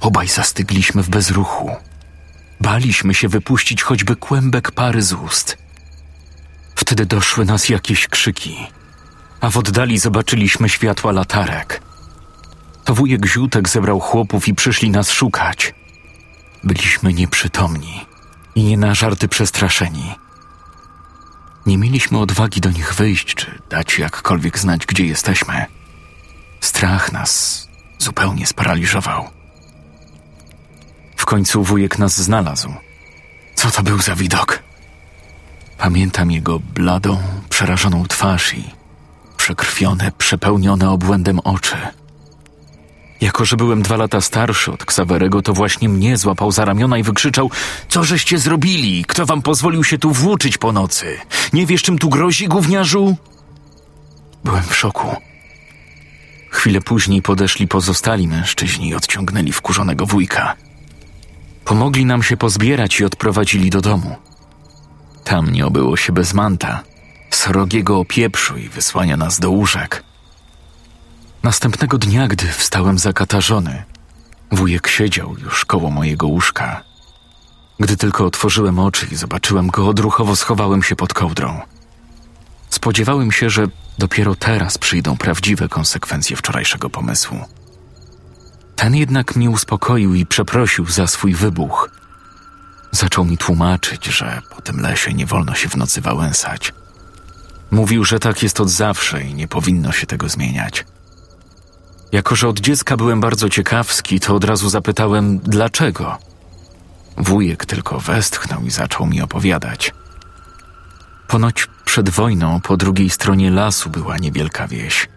Obaj 0.02 0.28
zastygliśmy 0.28 1.04
w 1.04 1.10
bezruchu. 1.10 1.72
Baliśmy 2.62 3.14
się 3.14 3.28
wypuścić 3.28 3.84
choćby 3.84 4.16
kłębek 4.16 4.72
pary 4.72 5.02
z 5.02 5.14
ust. 5.14 5.58
Wtedy 6.76 7.06
doszły 7.06 7.46
nas 7.46 7.70
jakieś 7.70 8.08
krzyki, 8.08 8.68
a 9.42 9.50
w 9.50 9.58
oddali 9.58 10.00
zobaczyliśmy 10.00 10.70
światła 10.70 11.12
latarek. 11.12 11.82
To 12.84 12.94
wujek 12.94 13.26
Ziutek 13.26 13.70
zebrał 13.70 14.00
chłopów 14.00 14.48
i 14.48 14.54
przyszli 14.54 14.90
nas 14.90 15.12
szukać. 15.12 15.74
Byliśmy 16.64 17.14
nieprzytomni 17.14 18.06
i 18.56 18.64
nie 18.64 18.78
na 18.78 18.96
żarty 18.96 19.28
przestraszeni. 19.28 20.16
Nie 21.66 21.78
mieliśmy 21.78 22.20
odwagi 22.20 22.62
do 22.62 22.72
nich 22.72 22.94
wyjść, 22.94 23.36
czy 23.36 23.62
dać 23.70 24.00
jakkolwiek 24.00 24.60
znać, 24.60 24.86
gdzie 24.86 25.06
jesteśmy. 25.06 25.66
Strach 26.62 27.12
nas 27.12 27.66
zupełnie 27.98 28.48
sparaliżował. 28.48 29.30
W 31.16 31.26
końcu 31.26 31.64
wujek 31.64 32.00
nas 32.00 32.22
znalazł. 32.22 32.74
Co 33.56 33.72
to 33.72 33.84
był 33.84 34.00
za 34.00 34.16
widok? 34.16 34.64
Pamiętam 35.78 36.32
jego 36.32 36.60
bladą, 36.60 37.18
przerażoną 37.50 38.06
twarz 38.08 38.54
i 38.54 38.72
przekrwione, 39.38 40.12
przepełnione 40.12 40.90
obłędem 40.90 41.40
oczy. 41.40 41.78
Jako, 43.26 43.46
że 43.46 43.58
byłem 43.58 43.82
dwa 43.82 43.98
lata 43.98 44.22
starszy 44.22 44.72
od 44.72 44.86
Ksawerego, 44.86 45.42
to 45.42 45.54
właśnie 45.54 45.90
mnie 45.90 46.18
złapał 46.18 46.52
za 46.52 46.66
ramiona 46.66 46.98
i 46.98 47.04
wykrzyczał: 47.04 47.52
Co 47.90 48.04
żeście 48.04 48.38
zrobili? 48.38 49.06
Kto 49.06 49.26
wam 49.26 49.42
pozwolił 49.42 49.84
się 49.84 49.98
tu 49.98 50.12
włóczyć 50.12 50.58
po 50.58 50.72
nocy? 50.72 51.18
Nie 51.54 51.66
wiesz, 51.66 51.84
czym 51.84 51.98
tu 51.98 52.10
grozi, 52.10 52.48
gówniarzu? 52.48 53.16
Byłem 54.44 54.64
w 54.64 54.76
szoku. 54.76 55.16
Chwilę 56.50 56.82
później 56.82 57.22
podeszli 57.22 57.68
pozostali 57.68 58.28
mężczyźni 58.28 58.90
i 58.90 58.96
odciągnęli 58.96 59.52
wkurzonego 59.52 60.06
wujka. 60.06 60.56
Pomogli 61.66 62.06
nam 62.06 62.24
się 62.24 62.38
pozbierać 62.38 63.00
i 63.00 63.06
odprowadzili 63.06 63.70
do 63.70 63.82
domu. 63.82 64.16
Tam 65.24 65.52
nie 65.52 65.66
obyło 65.66 65.98
się 65.98 66.14
bez 66.14 66.34
manta, 66.34 66.84
srogiego 67.30 68.00
opieprzu 68.00 68.58
i 68.58 68.70
wysłania 68.70 69.18
nas 69.18 69.40
do 69.40 69.50
łóżek. 69.50 70.04
Następnego 71.46 71.98
dnia, 71.98 72.28
gdy 72.28 72.48
wstałem 72.48 73.00
zakatarzony, 73.00 73.84
wujek 74.52 74.88
siedział 74.88 75.36
już 75.38 75.66
koło 75.66 75.90
mojego 75.92 76.28
łóżka. 76.28 76.84
Gdy 77.80 77.98
tylko 77.98 78.26
otworzyłem 78.26 78.80
oczy 78.80 79.08
i 79.12 79.16
zobaczyłem 79.16 79.68
go, 79.68 79.88
odruchowo 79.88 80.36
schowałem 80.36 80.84
się 80.84 80.96
pod 80.96 81.14
kołdrą. 81.14 81.62
Spodziewałem 82.70 83.32
się, 83.32 83.50
że 83.50 83.68
dopiero 83.98 84.36
teraz 84.36 84.78
przyjdą 84.78 85.18
prawdziwe 85.18 85.70
konsekwencje 85.70 86.36
wczorajszego 86.36 86.90
pomysłu. 86.90 87.38
Ten 88.76 88.96
jednak 88.96 89.36
mnie 89.36 89.50
uspokoił 89.50 90.14
i 90.14 90.26
przeprosił 90.26 90.86
za 90.86 91.08
swój 91.08 91.34
wybuch. 91.34 91.90
Zaczął 92.92 93.26
mi 93.26 93.38
tłumaczyć, 93.38 94.06
że 94.06 94.42
po 94.50 94.62
tym 94.62 94.80
lesie 94.80 95.14
nie 95.14 95.26
wolno 95.26 95.56
się 95.56 95.70
w 95.70 95.76
nocy 95.78 96.02
wałęsać. 96.02 96.74
Mówił, 97.72 98.06
że 98.06 98.20
tak 98.20 98.44
jest 98.44 98.60
od 98.60 98.70
zawsze 98.70 99.24
i 99.24 99.34
nie 99.34 99.48
powinno 99.48 99.92
się 99.92 100.08
tego 100.08 100.30
zmieniać. 100.30 100.86
Jako, 102.12 102.36
że 102.36 102.48
od 102.48 102.60
dziecka 102.60 102.98
byłem 102.98 103.22
bardzo 103.22 103.50
ciekawski, 103.50 104.20
to 104.20 104.36
od 104.36 104.44
razu 104.44 104.70
zapytałem, 104.70 105.40
dlaczego. 105.40 106.18
Wujek 107.18 107.66
tylko 107.66 108.00
westchnął 108.00 108.62
i 108.62 108.72
zaczął 108.72 109.06
mi 109.06 109.22
opowiadać. 109.22 109.94
Ponoć 111.28 111.68
przed 111.86 112.10
wojną 112.10 112.62
po 112.62 112.78
drugiej 112.78 113.10
stronie 113.10 113.52
lasu 113.52 113.90
była 113.90 114.18
niewielka 114.18 114.68
wieś. 114.68 115.08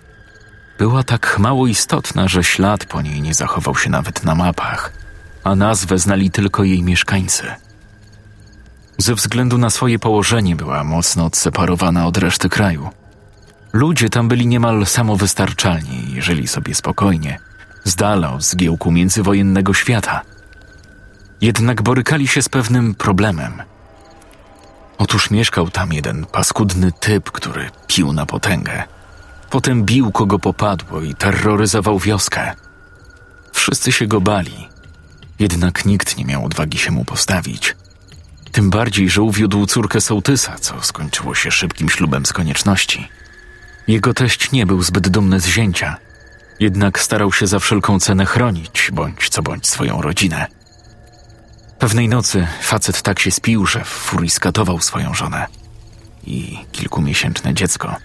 Była 0.79 1.03
tak 1.03 1.39
mało 1.39 1.67
istotna, 1.67 2.29
że 2.29 2.45
ślad 2.45 2.85
po 2.85 3.03
niej 3.03 3.23
nie 3.23 3.35
zachował 3.35 3.77
się 3.77 3.91
nawet 3.91 4.25
na 4.25 4.35
mapach, 4.35 4.93
a 5.45 5.55
nazwę 5.55 5.99
znali 5.99 6.31
tylko 6.31 6.65
jej 6.65 6.83
mieszkańcy. 6.83 7.47
Ze 8.99 9.15
względu 9.15 9.59
na 9.59 9.71
swoje 9.71 9.99
położenie 9.99 10.57
była 10.57 10.85
mocno 10.85 11.25
odseparowana 11.25 12.07
od 12.07 12.19
reszty 12.19 12.49
kraju. 12.49 12.91
Ludzie 13.79 14.09
tam 14.09 14.29
byli 14.29 14.47
niemal 14.47 14.87
samowystarczalni 14.87 16.15
i 16.15 16.23
żyli 16.23 16.49
sobie 16.49 16.75
spokojnie, 16.75 17.39
z 17.85 17.95
dala 17.97 18.33
od 18.33 18.45
zgiełku 18.45 18.93
międzywojennego 18.93 19.75
świata. 19.75 20.21
Jednak 21.41 21.83
borykali 21.83 22.29
się 22.29 22.43
z 22.43 22.49
pewnym 22.49 22.95
problemem. 22.95 23.63
Otóż 24.99 25.31
mieszkał 25.31 25.71
tam 25.71 25.93
jeden 25.93 26.27
paskudny 26.27 26.93
typ, 27.01 27.31
który 27.31 27.71
pił 27.87 28.13
na 28.13 28.27
potęgę. 28.27 28.83
Potem 29.51 29.85
bił 29.85 30.13
kogo 30.13 30.39
popadło 30.39 31.03
i 31.03 31.15
terroryzował 31.15 31.99
wioskę. 31.99 32.53
Wszyscy 33.53 33.93
się 33.93 34.07
go 34.07 34.21
bali, 34.21 34.69
jednak 35.39 35.85
nikt 35.85 36.17
nie 36.17 36.25
miał 36.25 36.45
odwagi 36.45 36.79
się 36.79 36.91
mu 36.91 37.05
postawić. 37.05 37.77
Tym 38.53 38.71
bardziej, 38.71 39.11
że 39.11 39.23
uwiódł 39.23 39.67
córkę 39.67 40.01
sołtysa, 40.01 40.57
co 40.61 40.83
skończyło 40.83 41.35
się 41.35 41.51
szybkim 41.51 41.89
ślubem 41.89 42.27
z 42.27 42.33
konieczności. 42.33 43.09
Jego 43.89 44.15
teść 44.15 44.53
nie 44.53 44.67
był 44.67 44.83
zbyt 44.83 45.09
dumny 45.09 45.41
z 45.41 45.47
zięcia, 45.47 45.97
jednak 46.61 47.01
starał 47.01 47.33
się 47.33 47.47
za 47.47 47.59
wszelką 47.59 48.01
cenę 48.01 48.27
chronić, 48.27 48.91
bądź 48.93 49.29
co 49.29 49.43
bądź 49.43 49.67
swoją 49.67 50.03
rodzinę. 50.03 50.47
Pewnej 51.79 52.09
nocy 52.09 52.47
facet 52.63 53.03
tak 53.03 53.19
się 53.19 53.31
spił, 53.31 53.67
że 53.67 53.85
w 53.85 53.89
furii 53.89 54.31
skatował 54.31 54.81
swoją 54.81 55.15
żonę 55.15 55.47
i 56.25 56.59
kilkumiesięczne 56.73 57.55
dziecko. 57.55 57.97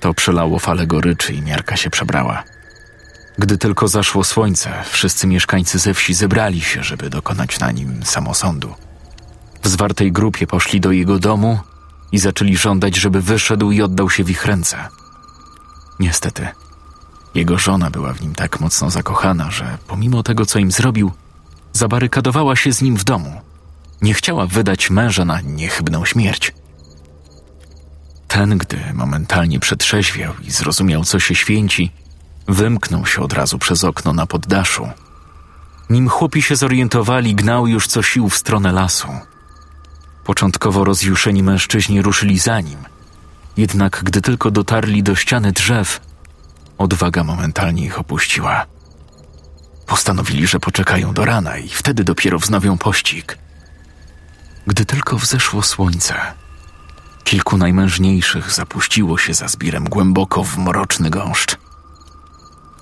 To 0.00 0.14
przelało 0.14 0.58
falę 0.58 0.86
goryczy 0.86 1.32
i 1.32 1.42
miarka 1.42 1.76
się 1.76 1.90
przebrała. 1.90 2.44
Gdy 3.38 3.58
tylko 3.58 3.88
zaszło 3.88 4.24
słońce, 4.24 4.72
wszyscy 4.90 5.26
mieszkańcy 5.26 5.78
ze 5.78 5.94
wsi 5.94 6.14
zebrali 6.14 6.60
się, 6.60 6.82
żeby 6.82 7.10
dokonać 7.10 7.58
na 7.58 7.72
nim 7.72 8.04
samosądu. 8.04 8.74
W 9.62 9.68
zwartej 9.68 10.12
grupie 10.12 10.46
poszli 10.46 10.80
do 10.80 10.92
jego 10.92 11.18
domu 11.18 11.58
i 12.12 12.18
zaczęli 12.18 12.56
żądać, 12.56 12.96
żeby 12.96 13.22
wyszedł 13.22 13.70
i 13.70 13.82
oddał 13.82 14.10
się 14.10 14.24
w 14.24 14.30
ich 14.30 14.46
ręce. 14.46 14.88
Niestety, 16.00 16.48
jego 17.34 17.58
żona 17.58 17.90
była 17.90 18.12
w 18.12 18.20
nim 18.20 18.34
tak 18.34 18.60
mocno 18.60 18.90
zakochana, 18.90 19.50
że 19.50 19.78
pomimo 19.86 20.22
tego, 20.22 20.46
co 20.46 20.58
im 20.58 20.70
zrobił, 20.70 21.12
zabarykadowała 21.72 22.56
się 22.56 22.72
z 22.72 22.82
nim 22.82 22.96
w 22.96 23.04
domu. 23.04 23.40
Nie 24.02 24.14
chciała 24.14 24.46
wydać 24.46 24.90
męża 24.90 25.24
na 25.24 25.40
niechybną 25.40 26.04
śmierć. 26.04 26.54
Ten, 28.28 28.58
gdy 28.58 28.78
momentalnie 28.94 29.60
przetrzeźwiał 29.60 30.32
i 30.42 30.50
zrozumiał, 30.50 31.04
co 31.04 31.20
się 31.20 31.34
święci, 31.34 31.92
wymknął 32.48 33.06
się 33.06 33.22
od 33.22 33.32
razu 33.32 33.58
przez 33.58 33.84
okno 33.84 34.12
na 34.12 34.26
poddaszu. 34.26 34.88
Nim 35.90 36.08
chłopi 36.08 36.42
się 36.42 36.56
zorientowali, 36.56 37.34
gnał 37.34 37.66
już 37.66 37.86
co 37.86 38.02
sił 38.02 38.28
w 38.28 38.36
stronę 38.36 38.72
lasu. 38.72 39.08
Początkowo 40.30 40.84
rozjuszeni 40.84 41.42
mężczyźni 41.42 42.02
ruszyli 42.02 42.38
za 42.38 42.60
nim. 42.60 42.78
Jednak 43.56 44.00
gdy 44.04 44.20
tylko 44.20 44.50
dotarli 44.50 45.02
do 45.02 45.14
ściany 45.14 45.52
drzew, 45.52 46.00
odwaga 46.78 47.24
momentalnie 47.24 47.84
ich 47.84 47.98
opuściła. 47.98 48.66
Postanowili, 49.86 50.46
że 50.46 50.60
poczekają 50.60 51.14
do 51.14 51.24
rana 51.24 51.58
i 51.58 51.68
wtedy 51.68 52.04
dopiero 52.04 52.38
wznowią 52.38 52.78
pościg. 52.78 53.38
Gdy 54.66 54.84
tylko 54.84 55.18
wzeszło 55.18 55.62
słońce, 55.62 56.14
kilku 57.24 57.56
najmężniejszych 57.56 58.52
zapuściło 58.52 59.18
się 59.18 59.34
za 59.34 59.48
zbirem 59.48 59.84
głęboko 59.84 60.44
w 60.44 60.58
mroczny 60.58 61.10
gąszcz. 61.10 61.56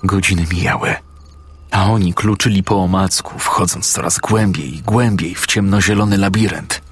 Godziny 0.03 0.47
mijały, 0.53 0.95
A 1.71 1.85
oni 1.85 2.13
kluczyli 2.13 2.63
po 2.63 2.83
omacku, 2.83 3.39
wchodząc 3.39 3.91
coraz 3.91 4.17
głębiej 4.17 4.75
i 4.75 4.81
głębiej 4.81 5.35
w 5.35 5.45
ciemnozielony 5.45 6.17
labirynt. 6.17 6.88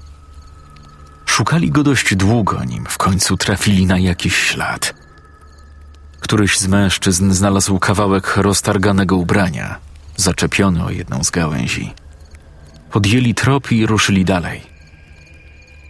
Szukali 1.38 1.70
go 1.70 1.82
dość 1.82 2.14
długo, 2.14 2.64
nim 2.64 2.84
w 2.88 2.98
końcu 2.98 3.36
trafili 3.36 3.86
na 3.86 3.98
jakiś 3.98 4.36
ślad. 4.36 4.94
Któryś 6.20 6.58
z 6.58 6.66
mężczyzn 6.66 7.32
znalazł 7.32 7.78
kawałek 7.78 8.36
roztarganego 8.36 9.16
ubrania, 9.16 9.78
zaczepiony 10.16 10.84
o 10.84 10.90
jedną 10.90 11.24
z 11.24 11.30
gałęzi. 11.30 11.94
Podjęli 12.90 13.34
trop 13.34 13.72
i 13.72 13.86
ruszyli 13.86 14.24
dalej. 14.24 14.62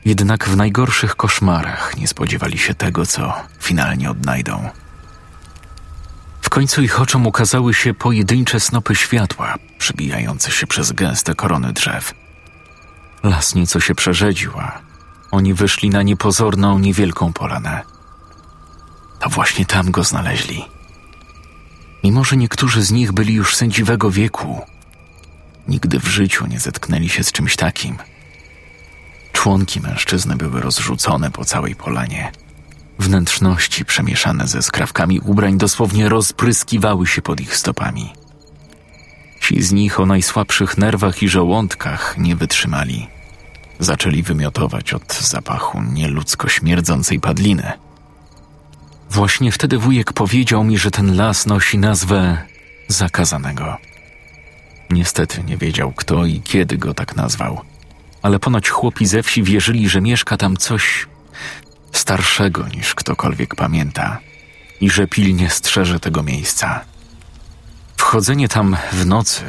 Jednak 0.04 0.48
w 0.48 0.56
najgorszych 0.56 1.16
koszmarach 1.16 1.96
nie 1.96 2.08
spodziewali 2.08 2.58
się 2.58 2.74
tego, 2.74 3.06
co 3.06 3.34
finalnie 3.60 4.10
odnajdą. 4.10 4.68
W 6.42 6.50
końcu 6.50 6.82
ich 6.82 7.00
oczom 7.00 7.26
ukazały 7.26 7.74
się 7.74 7.94
pojedyncze 7.94 8.60
snopy 8.60 8.94
światła, 8.94 9.54
przebijające 9.78 10.50
się 10.50 10.66
przez 10.66 10.92
gęste 10.92 11.34
korony 11.34 11.72
drzew. 11.72 12.14
Las 13.22 13.54
nieco 13.54 13.80
się 13.80 13.94
przerzedził, 13.94 14.52
a 14.58 14.87
oni 15.30 15.54
wyszli 15.54 15.90
na 15.90 16.02
niepozorną, 16.02 16.78
niewielką 16.78 17.32
polanę. 17.32 17.82
To 19.20 19.28
właśnie 19.28 19.66
tam 19.66 19.90
go 19.90 20.04
znaleźli. 20.04 20.64
Mimo, 22.04 22.24
że 22.24 22.36
niektórzy 22.36 22.82
z 22.82 22.90
nich 22.90 23.12
byli 23.12 23.34
już 23.34 23.56
sędziwego 23.56 24.10
wieku, 24.10 24.60
nigdy 25.68 26.00
w 26.00 26.06
życiu 26.06 26.46
nie 26.46 26.60
zetknęli 26.60 27.08
się 27.08 27.24
z 27.24 27.32
czymś 27.32 27.56
takim. 27.56 27.98
Członki 29.32 29.80
mężczyzny 29.80 30.36
były 30.36 30.60
rozrzucone 30.60 31.30
po 31.30 31.44
całej 31.44 31.76
polanie. 31.76 32.32
Wnętrzności 32.98 33.84
przemieszane 33.84 34.48
ze 34.48 34.62
skrawkami 34.62 35.20
ubrań 35.20 35.58
dosłownie 35.58 36.08
rozpryskiwały 36.08 37.06
się 37.06 37.22
pod 37.22 37.40
ich 37.40 37.56
stopami. 37.56 38.12
Ci 39.40 39.62
z 39.62 39.72
nich 39.72 40.00
o 40.00 40.06
najsłabszych 40.06 40.78
nerwach 40.78 41.22
i 41.22 41.28
żołądkach 41.28 42.14
nie 42.18 42.36
wytrzymali. 42.36 43.17
Zaczęli 43.80 44.22
wymiotować 44.22 44.92
od 44.92 45.14
zapachu 45.14 45.82
nieludzko 45.82 46.48
śmierdzącej 46.48 47.20
padliny. 47.20 47.72
Właśnie 49.10 49.52
wtedy 49.52 49.78
wujek 49.78 50.12
powiedział 50.12 50.64
mi, 50.64 50.78
że 50.78 50.90
ten 50.90 51.16
las 51.16 51.46
nosi 51.46 51.78
nazwę 51.78 52.38
zakazanego. 52.88 53.76
Niestety 54.90 55.44
nie 55.44 55.56
wiedział 55.56 55.92
kto 55.92 56.26
i 56.26 56.40
kiedy 56.40 56.78
go 56.78 56.94
tak 56.94 57.16
nazwał, 57.16 57.60
ale 58.22 58.38
ponoć 58.38 58.68
chłopi 58.68 59.06
ze 59.06 59.22
wsi 59.22 59.42
wierzyli, 59.42 59.88
że 59.88 60.00
mieszka 60.00 60.36
tam 60.36 60.56
coś 60.56 61.06
starszego 61.92 62.68
niż 62.68 62.94
ktokolwiek 62.94 63.54
pamięta 63.54 64.18
i 64.80 64.90
że 64.90 65.06
pilnie 65.06 65.50
strzeże 65.50 66.00
tego 66.00 66.22
miejsca. 66.22 66.84
Wchodzenie 67.96 68.48
tam 68.48 68.76
w 68.92 69.06
nocy 69.06 69.44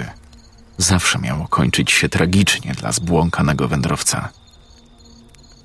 zawsze 0.80 1.20
miało 1.20 1.48
kończyć 1.48 1.92
się 1.92 2.10
tragicznie 2.10 2.74
dla 2.74 2.92
zbłąkanego 2.92 3.68
wędrowca. 3.68 4.30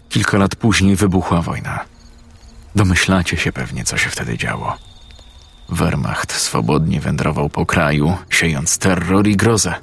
Kilka 0.09 0.38
lat 0.38 0.56
później 0.56 0.97
wybuchła 0.97 1.42
wojna. 1.42 1.80
Domyślacie 2.75 3.37
się 3.37 3.52
pewnie, 3.52 3.85
co 3.85 3.97
się 3.97 4.11
wtedy 4.11 4.38
działo. 4.38 4.76
Wehrmacht 5.68 6.33
swobodnie 6.33 7.00
wędrował 7.00 7.49
po 7.49 7.66
kraju, 7.66 8.16
siejąc 8.30 8.78
terror 8.78 9.28
i 9.28 9.37
grozę. 9.37 9.75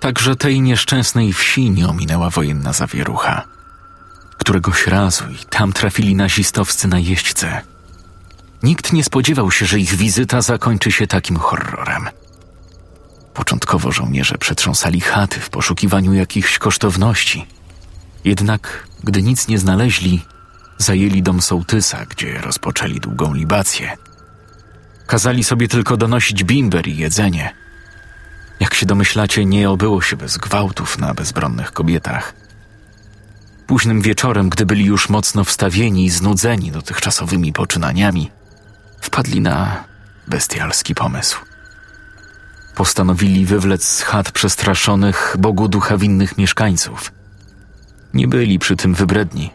Także 0.00 0.36
tej 0.36 0.60
nieszczęsnej 0.60 1.32
wsi 1.32 1.70
nie 1.70 1.88
ominęła 1.88 2.30
wojenna 2.30 2.72
zawierucha. 2.72 3.42
Któregoś 4.38 4.86
razu 4.86 5.24
i 5.30 5.44
tam 5.50 5.72
trafili 5.72 6.14
nazistowscy 6.14 6.88
najeźdźcy. 6.88 7.46
Nikt 8.62 8.92
nie 8.92 9.04
spodziewał 9.04 9.50
się, 9.50 9.66
że 9.66 9.78
ich 9.78 9.94
wizyta 9.94 10.42
zakończy 10.42 10.92
się 10.92 11.06
takim 11.06 11.36
horrorem. 11.36 12.08
Początkowo 13.34 13.92
żołnierze 13.92 14.38
przetrząsali 14.38 15.00
chaty 15.00 15.40
w 15.40 15.50
poszukiwaniu 15.50 16.14
jakichś 16.14 16.58
kosztowności. 16.58 17.46
Jednak, 18.24 18.88
gdy 19.04 19.22
nic 19.22 19.48
nie 19.48 19.58
znaleźli, 19.58 20.22
zajęli 20.78 21.22
dom 21.22 21.42
sołtysa, 21.42 22.06
gdzie 22.06 22.40
rozpoczęli 22.40 23.00
długą 23.00 23.34
libację. 23.34 23.96
Kazali 25.06 25.44
sobie 25.44 25.68
tylko 25.68 25.96
donosić 25.96 26.44
bimber 26.44 26.88
i 26.88 26.96
jedzenie. 26.96 27.54
Jak 28.60 28.74
się 28.74 28.86
domyślacie, 28.86 29.44
nie 29.44 29.70
obyło 29.70 30.02
się 30.02 30.16
bez 30.16 30.38
gwałtów 30.38 30.98
na 30.98 31.14
bezbronnych 31.14 31.72
kobietach. 31.72 32.34
Późnym 33.66 34.02
wieczorem, 34.02 34.48
gdy 34.48 34.66
byli 34.66 34.84
już 34.84 35.08
mocno 35.08 35.44
wstawieni 35.44 36.04
i 36.04 36.10
znudzeni 36.10 36.70
dotychczasowymi 36.70 37.52
poczynaniami, 37.52 38.30
wpadli 39.00 39.40
na 39.40 39.84
bestialski 40.28 40.94
pomysł. 40.94 41.53
Postanowili 42.74 43.46
wywlec 43.46 43.84
z 43.84 44.02
chat 44.02 44.32
przestraszonych 44.32 45.36
Bogu 45.38 45.68
ducha 45.68 45.96
winnych 45.96 46.38
mieszkańców. 46.38 47.12
Nie 48.14 48.28
byli 48.28 48.58
przy 48.58 48.76
tym 48.76 48.94
wybredni. 48.94 49.50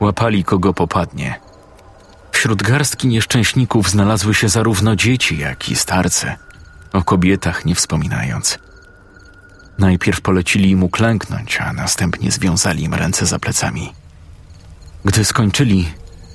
Łapali 0.00 0.44
kogo 0.44 0.74
popadnie. 0.74 1.40
Wśród 2.32 2.62
garstki 2.62 3.08
nieszczęśników 3.08 3.90
znalazły 3.90 4.34
się 4.34 4.48
zarówno 4.48 4.96
dzieci, 4.96 5.38
jak 5.38 5.68
i 5.68 5.76
starcy, 5.76 6.34
o 6.92 7.02
kobietach 7.02 7.64
nie 7.64 7.74
wspominając. 7.74 8.58
Najpierw 9.78 10.20
polecili 10.20 10.70
im 10.70 10.82
uklęknąć, 10.82 11.60
a 11.60 11.72
następnie 11.72 12.30
związali 12.30 12.82
im 12.82 12.94
ręce 12.94 13.26
za 13.26 13.38
plecami. 13.38 13.92
Gdy 15.04 15.24
skończyli, 15.24 15.88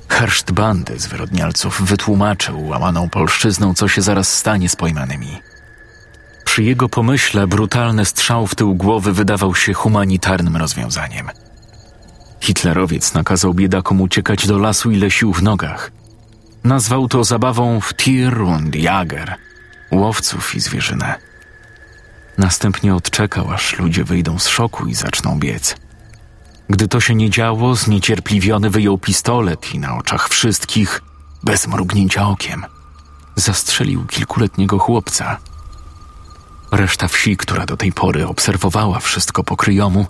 herszt 0.10 0.52
bandy 0.52 1.00
zwyrodnialców 1.00 1.82
wytłumaczył 1.82 2.68
łamaną 2.68 3.10
polszczyzną, 3.10 3.74
co 3.74 3.88
się 3.88 4.02
zaraz 4.02 4.38
stanie 4.38 4.70
z 4.70 4.76
pojmanymi. 4.76 5.51
Przy 6.46 6.64
jego 6.64 6.90
pomyśle 6.90 7.48
brutalny 7.48 8.06
strzał 8.06 8.48
w 8.48 8.56
tył 8.56 8.76
głowy 8.76 9.14
wydawał 9.14 9.56
się 9.56 9.74
humanitarnym 9.74 10.58
rozwiązaniem. 10.58 11.30
Hitlerowiec 12.42 13.14
nakazał 13.14 13.54
biedakom 13.54 14.02
uciekać 14.02 14.48
do 14.48 14.58
lasu 14.58 14.92
ile 14.92 15.12
sił 15.12 15.34
w 15.34 15.44
nogach. 15.44 15.92
Nazwał 16.64 17.08
to 17.08 17.24
zabawą 17.24 17.80
w 17.82 17.94
Tier 17.94 18.42
und 18.42 18.76
Jager, 18.76 19.36
łowców 19.92 20.56
i 20.56 20.60
zwierzynę. 20.60 21.16
Następnie 22.38 22.96
odczekał, 22.96 23.52
aż 23.52 23.80
ludzie 23.80 24.04
wyjdą 24.04 24.40
z 24.40 24.48
szoku 24.48 24.88
i 24.88 24.94
zaczną 24.94 25.40
biec. 25.40 25.76
Gdy 26.70 26.88
to 26.88 27.00
się 27.00 27.16
nie 27.16 27.30
działo, 27.30 27.76
zniecierpliwiony 27.76 28.70
wyjął 28.70 28.98
pistolet 28.98 29.74
i 29.74 29.80
na 29.80 29.98
oczach 29.98 30.30
wszystkich, 30.30 31.02
bez 31.44 31.68
mrugnięcia 31.68 32.28
okiem, 32.28 32.66
zastrzelił 33.36 34.06
kilkuletniego 34.06 34.80
chłopca. 34.80 35.38
Reszta 36.72 37.08
wsi, 37.08 37.38
która 37.38 37.66
do 37.66 37.78
tej 37.78 37.92
pory 37.92 38.28
obserwowała 38.28 39.00
wszystko 39.00 39.44
po 39.44 39.58
kryjomu, 39.58 40.08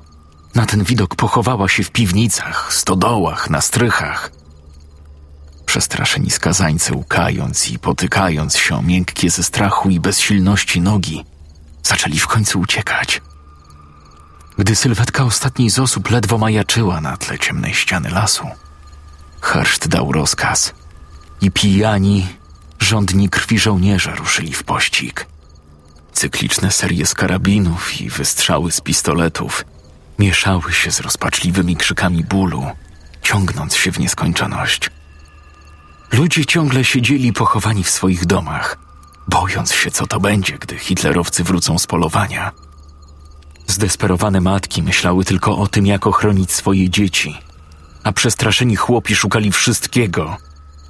na 0.55 0.65
ten 0.65 0.83
widok 0.83 1.15
pochowała 1.15 1.69
się 1.69 1.83
w 1.83 1.91
piwnicach, 1.91 2.73
stodołach, 2.73 3.49
na 3.49 3.61
strychach. 3.61 4.31
Przestraszeni 5.65 6.29
skazańcy, 6.29 6.93
łkając 6.93 7.69
i 7.69 7.79
potykając 7.79 8.57
się 8.57 8.83
miękkie 8.83 9.29
ze 9.29 9.43
strachu 9.43 9.89
i 9.89 9.99
bezsilności 9.99 10.81
nogi, 10.81 11.25
zaczęli 11.83 12.19
w 12.19 12.27
końcu 12.27 12.59
uciekać. 12.59 13.21
Gdy 14.57 14.75
sylwetka 14.75 15.23
ostatniej 15.23 15.69
z 15.69 15.79
osób 15.79 16.09
ledwo 16.11 16.37
majaczyła 16.37 17.01
na 17.01 17.17
tle 17.17 17.39
ciemnej 17.39 17.73
ściany 17.73 18.09
lasu, 18.09 18.47
herszt 19.41 19.87
dał 19.87 20.11
rozkaz 20.11 20.73
i 21.41 21.51
pijani, 21.51 22.27
rządni 22.79 23.29
krwi 23.29 23.59
żołnierze 23.59 24.15
ruszyli 24.15 24.53
w 24.53 24.63
pościg. 24.63 25.30
Cykliczne 26.13 26.71
serie 26.71 27.05
z 27.05 27.13
karabinów 27.13 28.01
i 28.01 28.09
wystrzały 28.09 28.71
z 28.71 28.81
pistoletów 28.81 29.65
mieszały 30.19 30.73
się 30.73 30.91
z 30.91 30.99
rozpaczliwymi 30.99 31.75
krzykami 31.75 32.23
bólu, 32.23 32.65
ciągnąc 33.21 33.75
się 33.75 33.91
w 33.91 33.99
nieskończoność. 33.99 34.89
Ludzie 36.11 36.45
ciągle 36.45 36.83
siedzieli 36.83 37.33
pochowani 37.33 37.83
w 37.83 37.89
swoich 37.89 38.25
domach, 38.25 38.77
bojąc 39.27 39.73
się, 39.73 39.91
co 39.91 40.07
to 40.07 40.19
będzie, 40.19 40.57
gdy 40.57 40.77
hitlerowcy 40.77 41.43
wrócą 41.43 41.79
z 41.79 41.87
polowania. 41.87 42.51
Zdesperowane 43.67 44.41
matki 44.41 44.83
myślały 44.83 45.25
tylko 45.25 45.57
o 45.57 45.67
tym, 45.67 45.85
jak 45.85 46.07
ochronić 46.07 46.51
swoje 46.51 46.89
dzieci, 46.89 47.37
a 48.03 48.11
przestraszeni 48.11 48.75
chłopi 48.75 49.15
szukali 49.15 49.51
wszystkiego, 49.51 50.37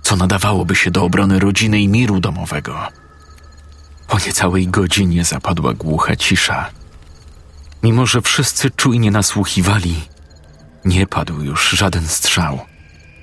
co 0.01 0.15
nadawałoby 0.15 0.75
się 0.75 0.91
do 0.91 1.03
obrony 1.03 1.39
rodziny 1.39 1.81
i 1.81 1.87
miru 1.87 2.19
domowego. 2.19 3.00
Po 4.11 4.19
niecałej 4.19 4.67
godzinie 4.67 5.23
zapadła 5.23 5.73
głucha 5.73 6.15
cisza. 6.15 6.69
Mimo, 7.83 8.05
że 8.05 8.21
wszyscy 8.21 8.71
czujnie 8.71 9.11
nasłuchiwali, 9.11 9.95
nie 10.85 11.07
padł 11.07 11.41
już 11.41 11.69
żaden 11.69 12.07
strzał, 12.07 12.59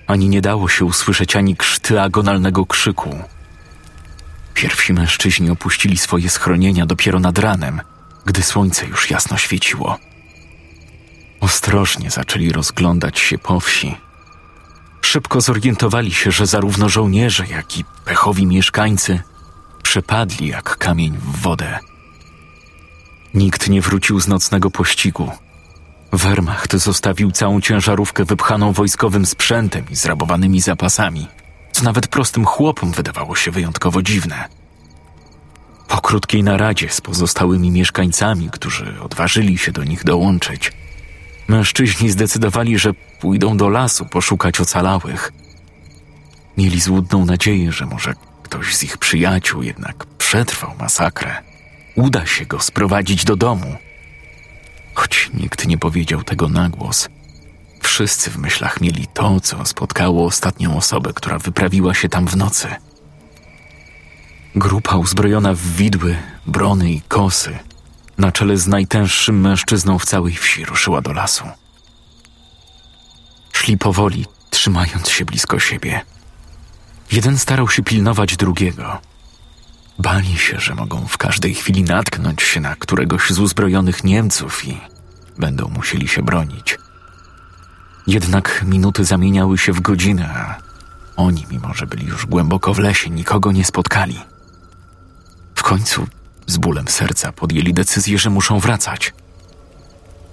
ani 0.06 0.28
nie 0.28 0.40
dało 0.40 0.68
się 0.68 0.84
usłyszeć 0.84 1.36
ani 1.36 1.56
krzty 1.56 2.00
agonalnego 2.00 2.66
krzyku. 2.66 3.18
Pierwsi 4.54 4.92
mężczyźni 4.92 5.50
opuścili 5.50 5.98
swoje 5.98 6.30
schronienia 6.30 6.86
dopiero 6.86 7.20
nad 7.20 7.38
ranem, 7.38 7.80
gdy 8.24 8.42
słońce 8.42 8.86
już 8.86 9.10
jasno 9.10 9.36
świeciło. 9.36 9.98
Ostrożnie 11.40 12.10
zaczęli 12.10 12.52
rozglądać 12.52 13.18
się 13.18 13.38
po 13.38 13.60
wsi. 13.60 13.96
Szybko 15.00 15.40
zorientowali 15.40 16.14
się, 16.14 16.30
że 16.30 16.46
zarówno 16.46 16.88
żołnierze, 16.88 17.46
jak 17.46 17.78
i 17.78 17.84
pechowi 18.04 18.46
mieszkańcy 18.46 19.22
przepadli 19.88 20.48
jak 20.48 20.76
kamień 20.76 21.16
w 21.18 21.40
wodę, 21.42 21.78
Nikt 23.34 23.68
nie 23.68 23.80
wrócił 23.80 24.20
z 24.20 24.28
nocnego 24.28 24.70
pościgu. 24.70 25.30
Wehrmacht 26.12 26.76
zostawił 26.76 27.30
całą 27.30 27.60
ciężarówkę 27.60 28.24
wypchaną 28.24 28.72
wojskowym 28.72 29.26
sprzętem 29.26 29.84
i 29.90 29.96
zrabowanymi 29.96 30.60
zapasami, 30.60 31.26
co 31.72 31.84
nawet 31.84 32.06
prostym 32.06 32.44
chłopom 32.44 32.92
wydawało 32.92 33.36
się 33.36 33.50
wyjątkowo 33.50 34.02
dziwne. 34.02 34.48
Po 35.88 36.00
krótkiej 36.00 36.42
naradzie 36.42 36.88
z 36.90 37.00
pozostałymi 37.00 37.70
mieszkańcami, 37.70 38.50
którzy 38.50 39.00
odważyli 39.00 39.58
się 39.58 39.72
do 39.72 39.84
nich 39.84 40.04
dołączyć, 40.04 40.72
mężczyźni 41.48 42.10
zdecydowali, 42.10 42.78
że 42.78 42.92
pójdą 43.20 43.56
do 43.56 43.68
lasu 43.68 44.06
poszukać 44.06 44.60
ocalałych. 44.60 45.32
Mieli 46.56 46.80
złudną 46.80 47.24
nadzieję, 47.24 47.72
że 47.72 47.86
może 47.86 48.14
ktoś 48.48 48.76
z 48.76 48.82
ich 48.82 48.98
przyjaciół 48.98 49.62
jednak 49.62 50.06
przetrwał 50.06 50.74
masakrę. 50.78 51.42
Uda 51.96 52.26
się 52.26 52.46
go 52.46 52.60
sprowadzić 52.60 53.24
do 53.24 53.36
domu. 53.36 53.76
Choć 54.94 55.30
nikt 55.34 55.66
nie 55.66 55.78
powiedział 55.78 56.22
tego 56.22 56.48
na 56.48 56.68
głos. 56.68 57.08
Wszyscy 57.82 58.30
w 58.30 58.38
myślach 58.38 58.80
mieli 58.80 59.06
to, 59.14 59.40
co 59.40 59.64
spotkało 59.64 60.26
ostatnią 60.26 60.76
osobę, 60.76 61.12
która 61.14 61.38
wyprawiła 61.38 61.94
się 61.94 62.08
tam 62.08 62.26
w 62.26 62.36
nocy. 62.36 62.68
Grupa 64.54 64.96
uzbrojona 64.96 65.54
w 65.54 65.60
widły, 65.60 66.16
brony 66.46 66.92
i 66.92 67.00
kosy, 67.00 67.58
na 68.18 68.32
czele 68.32 68.56
z 68.56 68.66
najtęższym 68.66 69.40
mężczyzną 69.40 69.98
w 69.98 70.04
całej 70.04 70.34
wsi, 70.34 70.64
ruszyła 70.64 71.00
do 71.00 71.12
lasu. 71.12 71.44
Szli 73.52 73.78
powoli, 73.78 74.26
trzymając 74.50 75.08
się 75.08 75.24
blisko 75.24 75.58
siebie. 75.58 76.00
Jeden 77.12 77.38
starał 77.38 77.68
się 77.68 77.82
pilnować 77.82 78.36
drugiego. 78.36 78.98
Bali 79.98 80.38
się, 80.38 80.60
że 80.60 80.74
mogą 80.74 81.06
w 81.06 81.18
każdej 81.18 81.54
chwili 81.54 81.82
natknąć 81.82 82.42
się 82.42 82.60
na 82.60 82.76
któregoś 82.76 83.30
z 83.30 83.38
uzbrojonych 83.38 84.04
Niemców 84.04 84.64
i 84.64 84.80
będą 85.38 85.68
musieli 85.68 86.08
się 86.08 86.22
bronić. 86.22 86.78
Jednak 88.06 88.64
minuty 88.66 89.04
zamieniały 89.04 89.58
się 89.58 89.72
w 89.72 89.80
godziny, 89.80 90.26
a 90.26 90.56
oni, 91.16 91.46
mimo 91.50 91.74
że 91.74 91.86
byli 91.86 92.06
już 92.06 92.26
głęboko 92.26 92.74
w 92.74 92.78
lesie, 92.78 93.10
nikogo 93.10 93.52
nie 93.52 93.64
spotkali. 93.64 94.18
W 95.54 95.62
końcu, 95.62 96.06
z 96.46 96.56
bólem 96.56 96.88
serca, 96.88 97.32
podjęli 97.32 97.74
decyzję, 97.74 98.18
że 98.18 98.30
muszą 98.30 98.58
wracać. 98.58 99.12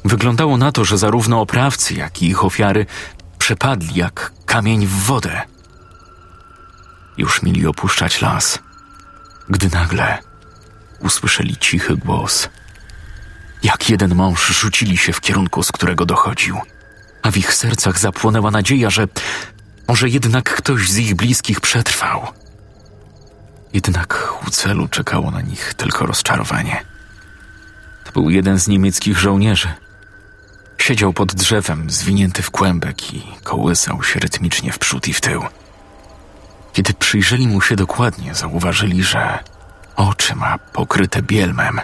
Wyglądało 0.05 0.57
na 0.57 0.71
to, 0.71 0.85
że 0.85 0.97
zarówno 0.97 1.41
oprawcy, 1.41 1.93
jak 1.93 2.21
i 2.21 2.27
ich 2.27 2.43
ofiary 2.43 2.85
przepadli 3.37 3.95
jak 3.95 4.33
kamień 4.45 4.87
w 4.87 4.91
wodę. 4.91 5.41
Już 7.17 7.43
mieli 7.43 7.67
opuszczać 7.67 8.21
las, 8.21 8.59
gdy 9.49 9.69
nagle 9.69 10.17
usłyszeli 10.99 11.57
cichy 11.57 11.97
głos. 11.97 12.49
Jak 13.63 13.89
jeden 13.89 14.15
mąż 14.15 14.47
rzucili 14.47 14.97
się 14.97 15.13
w 15.13 15.21
kierunku, 15.21 15.63
z 15.63 15.71
którego 15.71 16.05
dochodził, 16.05 16.57
a 17.21 17.31
w 17.31 17.37
ich 17.37 17.53
sercach 17.53 17.99
zapłonęła 17.99 18.51
nadzieja, 18.51 18.89
że 18.89 19.07
może 19.87 20.09
jednak 20.09 20.55
ktoś 20.55 20.89
z 20.89 20.97
ich 20.97 21.15
bliskich 21.15 21.61
przetrwał. 21.61 22.27
Jednak 23.73 24.33
u 24.47 24.49
celu 24.49 24.87
czekało 24.87 25.31
na 25.31 25.41
nich 25.41 25.73
tylko 25.73 26.05
rozczarowanie. 26.05 26.85
To 28.03 28.11
był 28.11 28.29
jeden 28.29 28.59
z 28.59 28.67
niemieckich 28.67 29.17
żołnierzy. 29.17 29.69
Siedział 30.77 31.13
pod 31.13 31.35
drzewem, 31.35 31.89
zwinięty 31.89 32.41
w 32.41 32.51
kłębek 32.51 33.13
i 33.13 33.23
kołysał 33.43 34.03
się 34.03 34.19
rytmicznie 34.19 34.71
w 34.71 34.79
przód 34.79 35.07
i 35.07 35.13
w 35.13 35.21
tył. 35.21 35.43
Kiedy 36.75 36.93
przyjrzeli 36.93 37.47
mu 37.47 37.61
się 37.61 37.75
dokładnie, 37.75 38.35
zauważyli, 38.35 39.03
że 39.03 39.39
oczy 39.95 40.35
ma 40.35 40.57
pokryte 40.57 41.21
bielmem. 41.21 41.81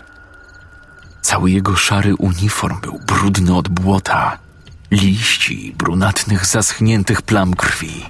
Cały 1.22 1.52
jego 1.52 1.76
szary 1.76 2.16
uniform 2.16 2.82
był 2.82 3.00
brudny 3.00 3.56
od 3.56 3.70
błota, 3.70 4.38
liści 4.92 5.68
i 5.68 5.74
brunatnych, 5.74 6.46
zaschniętych 6.46 7.22
plam 7.22 7.54
krwi. 7.54 8.06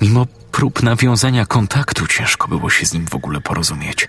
Mimo 0.00 0.26
prób 0.50 0.82
nawiązania 0.82 1.46
kontaktu 1.46 2.06
ciężko 2.06 2.48
było 2.48 2.70
się 2.70 2.86
z 2.86 2.92
nim 2.92 3.06
w 3.06 3.14
ogóle 3.14 3.40
porozumieć. 3.40 4.08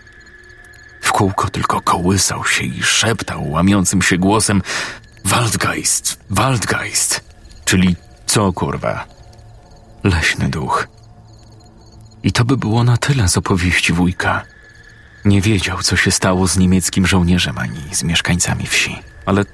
W 1.01 1.11
kółko 1.11 1.49
tylko 1.49 1.81
kołysał 1.81 2.45
się 2.45 2.63
i 2.63 2.83
szeptał 2.83 3.51
łamiącym 3.51 4.01
się 4.01 4.17
głosem 4.17 4.61
Waldgeist, 5.25 6.19
Waldgeist, 6.29 7.23
czyli 7.65 7.95
co 8.25 8.53
kurwa? 8.53 9.12
Leśny 10.03 10.49
duch. 10.49 10.87
I 12.23 12.31
to 12.31 12.45
by 12.45 12.57
było 12.57 12.83
na 12.83 12.97
tyle 12.97 13.29
z 13.29 13.37
opowieści 13.37 13.93
wujka. 13.93 14.43
Nie 15.25 15.41
wiedział, 15.41 15.81
co 15.81 15.95
się 15.95 16.11
stało 16.11 16.47
z 16.47 16.57
niemieckim 16.57 17.07
żołnierzem 17.07 17.57
ani 17.57 17.81
z 17.91 18.03
mieszkańcami 18.03 18.67
wsi. 18.67 18.99
Ale 19.25 19.45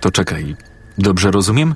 to 0.00 0.10
czekaj, 0.10 0.56
dobrze 0.98 1.30
rozumiem? 1.30 1.74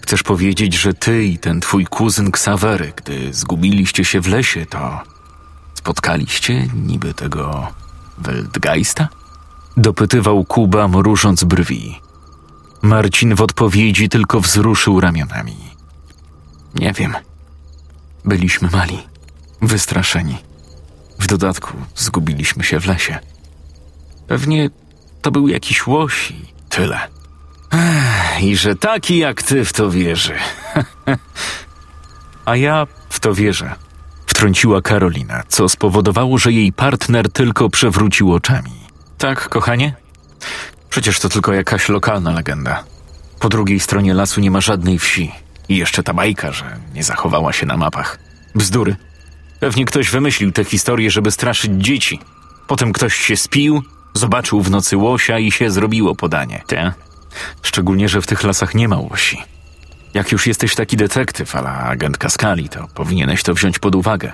Chcesz 0.00 0.22
powiedzieć, 0.22 0.74
że 0.74 0.94
ty 0.94 1.24
i 1.24 1.38
ten 1.38 1.60
twój 1.60 1.86
kuzyn 1.86 2.30
Ksawery, 2.30 2.92
gdy 2.96 3.34
zgubiliście 3.34 4.04
się 4.04 4.20
w 4.20 4.28
lesie, 4.28 4.66
to 4.66 5.00
spotkaliście 5.74 6.66
niby 6.66 7.14
tego 7.14 7.68
Weltgeista? 8.18 9.08
Dopytywał 9.76 10.44
Kuba, 10.44 10.88
mrużąc 10.88 11.44
brwi. 11.44 12.00
Marcin 12.82 13.34
w 13.34 13.42
odpowiedzi 13.42 14.08
tylko 14.08 14.40
wzruszył 14.40 15.00
ramionami. 15.00 15.56
Nie 16.74 16.92
wiem. 16.92 17.14
Byliśmy 18.24 18.68
mali, 18.72 18.98
wystraszeni. 19.62 20.38
W 21.18 21.26
dodatku 21.26 21.72
zgubiliśmy 21.96 22.64
się 22.64 22.80
w 22.80 22.86
lesie. 22.86 23.18
Pewnie 24.26 24.70
to 25.22 25.30
był 25.30 25.48
jakiś 25.48 25.86
łoś 25.86 26.30
i 26.30 26.46
tyle. 26.68 27.00
Ech, 27.72 28.42
I 28.42 28.56
że 28.56 28.76
taki 28.76 29.18
jak 29.18 29.42
ty 29.42 29.64
w 29.64 29.72
to 29.72 29.90
wierzy. 29.90 30.34
A 32.44 32.56
ja 32.56 32.86
w 33.08 33.20
to 33.20 33.34
wierzę. 33.34 33.74
Wtrąciła 34.26 34.82
Karolina, 34.82 35.42
co 35.48 35.68
spowodowało, 35.68 36.38
że 36.38 36.52
jej 36.52 36.72
partner 36.72 37.32
tylko 37.32 37.70
przewrócił 37.70 38.32
oczami. 38.32 38.72
Tak, 39.18 39.48
kochanie? 39.48 39.94
Przecież 40.90 41.20
to 41.20 41.28
tylko 41.28 41.52
jakaś 41.52 41.88
lokalna 41.88 42.32
legenda. 42.32 42.84
Po 43.40 43.48
drugiej 43.48 43.80
stronie 43.80 44.14
lasu 44.14 44.40
nie 44.40 44.50
ma 44.50 44.60
żadnej 44.60 44.98
wsi. 44.98 45.32
I 45.72 45.76
jeszcze 45.76 46.02
ta 46.02 46.14
bajka, 46.14 46.52
że 46.52 46.76
nie 46.94 47.04
zachowała 47.04 47.52
się 47.52 47.66
na 47.66 47.76
mapach. 47.76 48.18
Bzdury. 48.54 48.96
Pewnie 49.60 49.84
ktoś 49.84 50.10
wymyślił 50.10 50.52
tę 50.52 50.64
historię, 50.64 51.10
żeby 51.10 51.30
straszyć 51.30 51.72
dzieci. 51.72 52.20
Potem 52.66 52.92
ktoś 52.92 53.14
się 53.14 53.36
spił, 53.36 53.82
zobaczył 54.14 54.62
w 54.62 54.70
nocy 54.70 54.96
łosia 54.96 55.38
i 55.38 55.52
się 55.52 55.70
zrobiło 55.70 56.14
podanie. 56.14 56.62
Te? 56.66 56.92
Szczególnie, 57.62 58.08
że 58.08 58.22
w 58.22 58.26
tych 58.26 58.42
lasach 58.44 58.74
nie 58.74 58.88
ma 58.88 58.96
łosi. 58.96 59.38
Jak 60.14 60.32
już 60.32 60.46
jesteś 60.46 60.74
taki 60.74 60.96
detektyw, 60.96 61.56
ale 61.56 61.68
agentka 61.70 62.28
skali, 62.28 62.68
to 62.68 62.88
powinieneś 62.94 63.42
to 63.42 63.54
wziąć 63.54 63.78
pod 63.78 63.94
uwagę. 63.94 64.32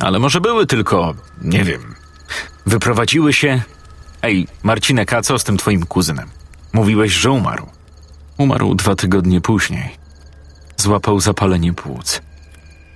Ale 0.00 0.18
może 0.18 0.40
były 0.40 0.66
tylko, 0.66 1.14
nie 1.42 1.64
wiem, 1.64 1.94
wyprowadziły 2.66 3.32
się... 3.32 3.62
Ej, 4.22 4.46
Marcinek, 4.62 5.12
a 5.12 5.22
co 5.22 5.38
z 5.38 5.44
tym 5.44 5.56
twoim 5.56 5.86
kuzynem? 5.86 6.28
Mówiłeś, 6.72 7.12
że 7.12 7.30
umarł. 7.30 7.66
Umarł 8.38 8.74
dwa 8.74 8.96
tygodnie 8.96 9.40
później. 9.40 10.03
Złapał 10.84 11.20
zapalenie 11.20 11.72
płuc. 11.72 12.22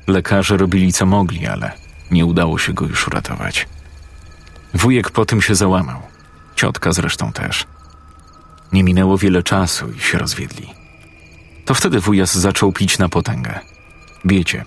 Lekarze 0.07 0.57
robili 0.57 0.93
co 0.93 1.07
mogli, 1.07 1.47
ale 1.47 1.73
nie 2.11 2.27
udało 2.27 2.59
się 2.59 2.73
go 2.73 2.87
już 2.87 3.09
uratować. 3.09 3.69
Wujek 4.75 5.11
po 5.11 5.25
tym 5.25 5.43
się 5.43 5.55
załamał. 5.55 6.03
Ciotka 6.57 6.93
zresztą 6.93 7.33
też. 7.33 7.67
Nie 8.73 8.85
minęło 8.85 9.19
wiele 9.19 9.43
czasu 9.43 9.93
i 9.93 10.01
się 10.01 10.19
rozwiedli. 10.19 10.75
To 11.65 11.75
wtedy 11.75 12.01
wujas 12.01 12.35
zaczął 12.35 12.73
pić 12.73 12.99
na 12.99 13.09
potęgę. 13.09 13.61
Wiecie, 14.25 14.65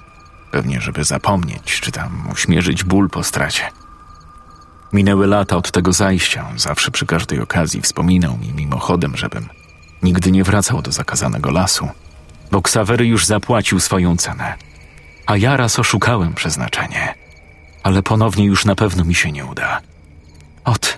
pewnie 0.51 0.81
żeby 0.81 1.03
zapomnieć, 1.03 1.79
czy 1.81 1.91
tam 1.91 2.29
uśmierzyć 2.31 2.83
ból 2.83 3.09
po 3.09 3.23
stracie. 3.23 3.63
Minęły 4.93 5.27
lata 5.27 5.57
od 5.57 5.71
tego 5.71 5.93
zajścia, 5.93 6.49
on 6.49 6.59
zawsze 6.59 6.91
przy 6.91 7.05
każdej 7.05 7.41
okazji 7.41 7.81
wspominał 7.81 8.37
mi 8.37 8.53
mimochodem, 8.53 9.17
żebym 9.17 9.49
nigdy 10.03 10.31
nie 10.31 10.43
wracał 10.43 10.81
do 10.81 10.91
zakazanego 10.91 11.51
lasu, 11.51 11.89
bo 12.51 12.61
Ksawery 12.61 13.05
już 13.05 13.25
zapłacił 13.25 13.79
swoją 13.79 14.17
cenę. 14.17 14.53
A 15.25 15.37
ja 15.37 15.57
raz 15.57 15.79
oszukałem 15.79 16.33
przeznaczenie, 16.33 17.13
ale 17.83 18.03
ponownie 18.03 18.45
już 18.45 18.65
na 18.65 18.75
pewno 18.75 19.03
mi 19.03 19.15
się 19.15 19.31
nie 19.31 19.45
uda. 19.45 19.81
Ot, 20.65 20.97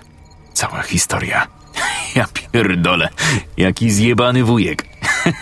cała 0.52 0.82
historia. 0.82 1.46
Ja 2.14 2.26
pierdolę, 2.52 3.08
jaki 3.56 3.90
zjebany 3.90 4.44
wujek. 4.44 4.86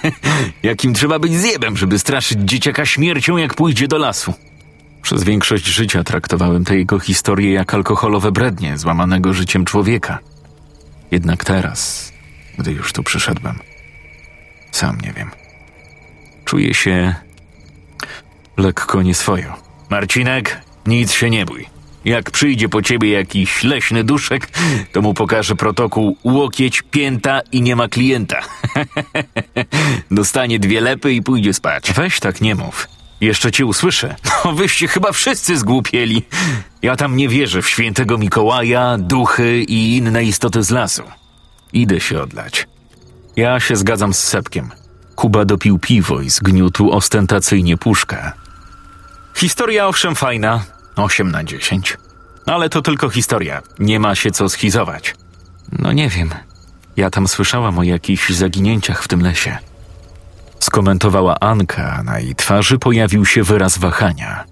Jakim 0.62 0.94
trzeba 0.94 1.18
być 1.18 1.34
zjebem, 1.34 1.76
żeby 1.76 1.98
straszyć 1.98 2.38
dzieciaka 2.40 2.86
śmiercią, 2.86 3.36
jak 3.36 3.54
pójdzie 3.54 3.88
do 3.88 3.98
lasu. 3.98 4.34
Przez 5.02 5.24
większość 5.24 5.64
życia 5.64 6.04
traktowałem 6.04 6.64
tę 6.64 6.76
jego 6.76 6.98
historię 6.98 7.52
jak 7.52 7.74
alkoholowe 7.74 8.32
brednie 8.32 8.78
złamanego 8.78 9.32
życiem 9.32 9.64
człowieka. 9.64 10.18
Jednak 11.10 11.44
teraz, 11.44 12.12
gdy 12.58 12.72
już 12.72 12.92
tu 12.92 13.02
przyszedłem, 13.02 13.58
sam 14.70 15.00
nie 15.00 15.12
wiem. 15.12 15.41
Czuję 16.52 16.74
się 16.74 17.14
lekko 18.56 19.02
nieswojo. 19.02 19.54
Marcinek, 19.90 20.60
nic 20.86 21.12
się 21.12 21.30
nie 21.30 21.46
bój. 21.46 21.66
Jak 22.04 22.30
przyjdzie 22.30 22.68
po 22.68 22.82
ciebie 22.82 23.10
jakiś 23.10 23.64
leśny 23.64 24.04
duszek, 24.04 24.48
to 24.92 25.02
mu 25.02 25.14
pokażę 25.14 25.56
protokół 25.56 26.16
łokieć, 26.24 26.82
pięta 26.82 27.40
i 27.52 27.62
nie 27.62 27.76
ma 27.76 27.88
klienta. 27.88 28.40
Dostanie 30.10 30.58
dwie 30.58 30.80
lepy 30.80 31.12
i 31.12 31.22
pójdzie 31.22 31.54
spać. 31.54 31.92
Weź 31.92 32.20
tak 32.20 32.40
nie 32.40 32.54
mów. 32.54 32.88
Jeszcze 33.20 33.52
cię 33.52 33.66
usłyszę. 33.66 34.16
No 34.44 34.52
wyście 34.52 34.88
chyba 34.88 35.12
wszyscy 35.12 35.58
zgłupieli. 35.58 36.22
Ja 36.82 36.96
tam 36.96 37.16
nie 37.16 37.28
wierzę 37.28 37.62
w 37.62 37.68
świętego 37.68 38.18
Mikołaja, 38.18 38.96
duchy 38.98 39.62
i 39.62 39.96
inne 39.96 40.24
istoty 40.24 40.62
z 40.62 40.70
lasu. 40.70 41.02
Idę 41.72 42.00
się 42.00 42.22
odlać. 42.22 42.66
Ja 43.36 43.60
się 43.60 43.76
zgadzam 43.76 44.14
z 44.14 44.18
Sepkiem. 44.18 44.81
Kuba 45.22 45.44
dopił 45.44 45.78
piwo 45.78 46.20
i 46.20 46.30
zgniótł 46.30 46.90
ostentacyjnie 46.90 47.76
puszkę. 47.76 48.32
Historia 49.34 49.86
owszem 49.86 50.14
fajna, 50.14 50.64
8 50.96 51.30
na 51.30 51.44
10. 51.44 51.98
Ale 52.46 52.68
to 52.68 52.82
tylko 52.82 53.10
historia, 53.10 53.62
nie 53.78 54.00
ma 54.00 54.14
się 54.14 54.30
co 54.30 54.48
schizować. 54.48 55.14
No 55.78 55.92
nie 55.92 56.08
wiem. 56.08 56.30
Ja 56.96 57.10
tam 57.10 57.28
słyszałam 57.28 57.78
o 57.78 57.82
jakichś 57.82 58.30
zaginięciach 58.30 59.02
w 59.02 59.08
tym 59.08 59.20
lesie. 59.20 59.58
Skomentowała 60.60 61.40
Anka, 61.40 61.92
a 61.92 62.02
na 62.02 62.18
jej 62.18 62.34
twarzy 62.34 62.78
pojawił 62.78 63.26
się 63.26 63.42
wyraz 63.42 63.78
wahania. 63.78 64.44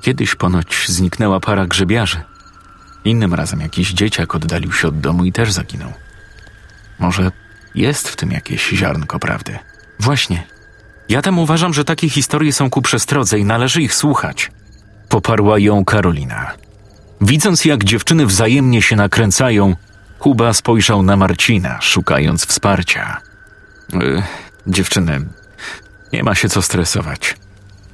Kiedyś 0.00 0.34
ponoć 0.34 0.84
zniknęła 0.88 1.40
para 1.40 1.66
grzebiarzy. 1.66 2.22
Innym 3.04 3.34
razem 3.34 3.60
jakiś 3.60 3.92
dzieciak 3.92 4.34
oddalił 4.34 4.72
się 4.72 4.88
od 4.88 5.00
domu 5.00 5.24
i 5.24 5.32
też 5.32 5.52
zaginął. 5.52 5.92
Może 6.98 7.32
jest 7.74 8.08
w 8.08 8.16
tym 8.16 8.30
jakieś 8.30 8.68
ziarnko 8.68 9.18
prawdy. 9.18 9.58
Właśnie. 10.00 10.46
Ja 11.08 11.22
tam 11.22 11.38
uważam, 11.38 11.74
że 11.74 11.84
takie 11.84 12.08
historie 12.08 12.52
są 12.52 12.70
ku 12.70 12.82
przestrodze 12.82 13.38
i 13.38 13.44
należy 13.44 13.82
ich 13.82 13.94
słuchać. 13.94 14.50
Poparła 15.08 15.58
ją 15.58 15.84
Karolina. 15.84 16.52
Widząc, 17.20 17.64
jak 17.64 17.84
dziewczyny 17.84 18.26
wzajemnie 18.26 18.82
się 18.82 18.96
nakręcają, 18.96 19.76
Kuba 20.18 20.52
spojrzał 20.52 21.02
na 21.02 21.16
Marcina, 21.16 21.80
szukając 21.80 22.46
wsparcia. 22.46 23.20
Yy, 23.92 24.22
dziewczyny, 24.66 25.20
nie 26.12 26.22
ma 26.22 26.34
się 26.34 26.48
co 26.48 26.62
stresować. 26.62 27.36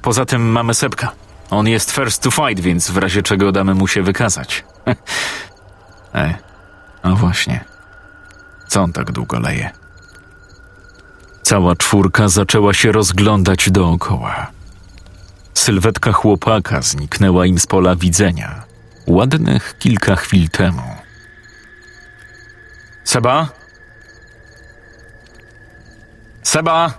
Poza 0.01 0.25
tym 0.25 0.51
mamy 0.51 0.73
Sepka. 0.73 1.11
On 1.49 1.67
jest 1.67 1.91
first 1.91 2.21
to 2.21 2.31
fight, 2.31 2.59
więc 2.59 2.91
w 2.91 2.97
razie 2.97 3.23
czego 3.23 3.51
damy 3.51 3.73
mu 3.73 3.87
się 3.87 4.03
wykazać. 4.03 4.63
e, 6.15 6.33
a 7.03 7.09
właśnie. 7.09 7.65
Co 8.69 8.81
on 8.81 8.93
tak 8.93 9.11
długo 9.11 9.39
leje? 9.39 9.69
Cała 11.43 11.75
czwórka 11.75 12.27
zaczęła 12.27 12.73
się 12.73 12.91
rozglądać 12.91 13.71
dookoła. 13.71 14.47
Sylwetka 15.53 16.11
chłopaka 16.11 16.81
zniknęła 16.81 17.45
im 17.45 17.59
z 17.59 17.67
pola 17.67 17.95
widzenia. 17.95 18.63
Ładnych 19.07 19.75
kilka 19.79 20.15
chwil 20.15 20.49
temu. 20.49 20.81
Seba? 23.03 23.47
Seba? 26.43 26.93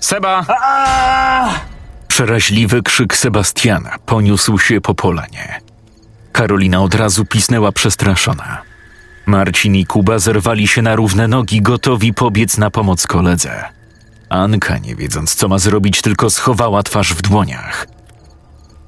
Seba! 0.00 0.46
Przeraźliwy 2.08 2.82
krzyk 2.82 3.16
Sebastiana 3.16 3.96
poniósł 4.06 4.58
się 4.58 4.80
po 4.80 4.94
polanie. 4.94 5.60
Karolina 6.32 6.82
od 6.82 6.94
razu 6.94 7.24
pisnęła 7.24 7.72
przestraszona. 7.72 8.73
Marcin 9.26 9.74
i 9.74 9.86
Kuba 9.86 10.18
zerwali 10.18 10.68
się 10.68 10.82
na 10.82 10.96
równe 10.96 11.28
nogi, 11.28 11.62
gotowi 11.62 12.14
pobiec 12.14 12.58
na 12.58 12.70
pomoc 12.70 13.06
koledze. 13.06 13.64
Anka, 14.28 14.78
nie 14.78 14.96
wiedząc 14.96 15.34
co 15.34 15.48
ma 15.48 15.58
zrobić, 15.58 16.02
tylko 16.02 16.30
schowała 16.30 16.82
twarz 16.82 17.14
w 17.14 17.22
dłoniach. 17.22 17.86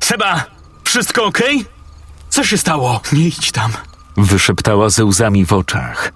Seba! 0.00 0.44
Wszystko 0.84 1.24
okej? 1.24 1.56
Okay? 1.56 1.70
Co 2.28 2.44
się 2.44 2.58
stało? 2.58 3.00
Nie 3.12 3.26
idź 3.26 3.52
tam. 3.52 3.72
Wyszeptała 4.16 4.90
ze 4.90 5.04
łzami 5.04 5.44
w 5.46 5.52
oczach. 5.52 6.12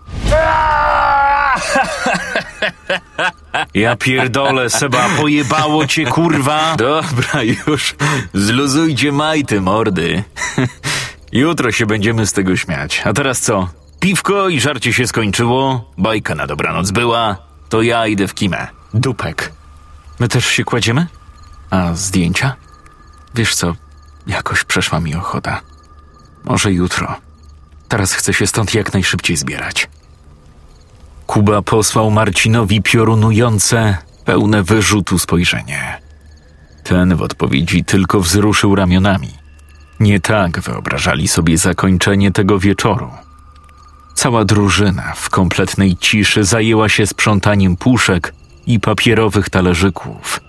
Ja 3.75 3.97
pierdolę, 3.97 4.71
Seba, 4.71 5.09
pojebało 5.17 5.87
cię, 5.87 6.05
kurwa. 6.05 6.77
Dobra, 6.77 7.43
już. 7.43 7.95
Zluzujcie 8.35 9.13
majty, 9.13 9.61
mordy. 9.61 10.23
Jutro 11.33 11.73
się 11.73 11.87
będziemy 11.87 12.27
z 12.27 12.33
tego 12.33 12.57
śmiać. 12.57 13.03
A 13.05 13.13
teraz 13.13 13.41
co? 13.41 13.69
Piwko 14.01 14.49
i 14.49 14.61
żarcie 14.61 14.93
się 14.93 15.07
skończyło, 15.07 15.91
bajka 15.99 16.35
na 16.35 16.47
dobranoc 16.47 16.91
była, 16.91 17.37
to 17.69 17.83
ja 17.83 18.07
idę 18.07 18.29
w 18.29 18.35
kimę. 18.35 18.67
Dupek. 18.95 19.53
My 20.21 20.29
też 20.29 20.47
się 20.47 20.65
kładziemy? 20.65 21.07
A 21.71 21.95
zdjęcia? 21.95 22.57
Wiesz 23.35 23.55
co, 23.55 23.75
jakoś 24.27 24.65
przeszła 24.65 25.01
mi 25.01 25.15
ochota. 25.15 25.61
Może 26.45 26.73
jutro. 26.73 27.17
Teraz 27.89 28.13
chcę 28.13 28.35
się 28.35 28.47
stąd 28.47 28.75
jak 28.75 28.93
najszybciej 28.93 29.37
zbierać. 29.37 29.89
Kuba 31.27 31.63
posłał 31.63 32.11
Marcinowi 32.11 32.83
piorunujące, 32.83 33.97
pełne 34.25 34.63
wyrzutu 34.63 35.19
spojrzenie. 35.19 36.01
Ten 36.85 37.17
w 37.17 37.23
odpowiedzi 37.23 37.85
tylko 37.85 38.21
wzruszył 38.21 38.75
ramionami. 38.75 39.31
Nie 40.01 40.21
tak 40.21 40.61
wyobrażali 40.61 41.29
sobie 41.29 41.59
zakończenie 41.59 42.31
tego 42.31 42.59
wieczoru. 42.59 43.11
Cała 44.21 44.45
drużyna 44.45 45.13
w 45.17 45.31
kompletnej 45.31 45.97
ciszy 45.97 46.45
zajęła 46.45 46.89
się 46.89 47.07
sprzątaniem 47.07 47.77
puszek 47.77 48.35
i 48.67 48.81
papierowych 48.81 49.51
talerzyków. 49.51 50.41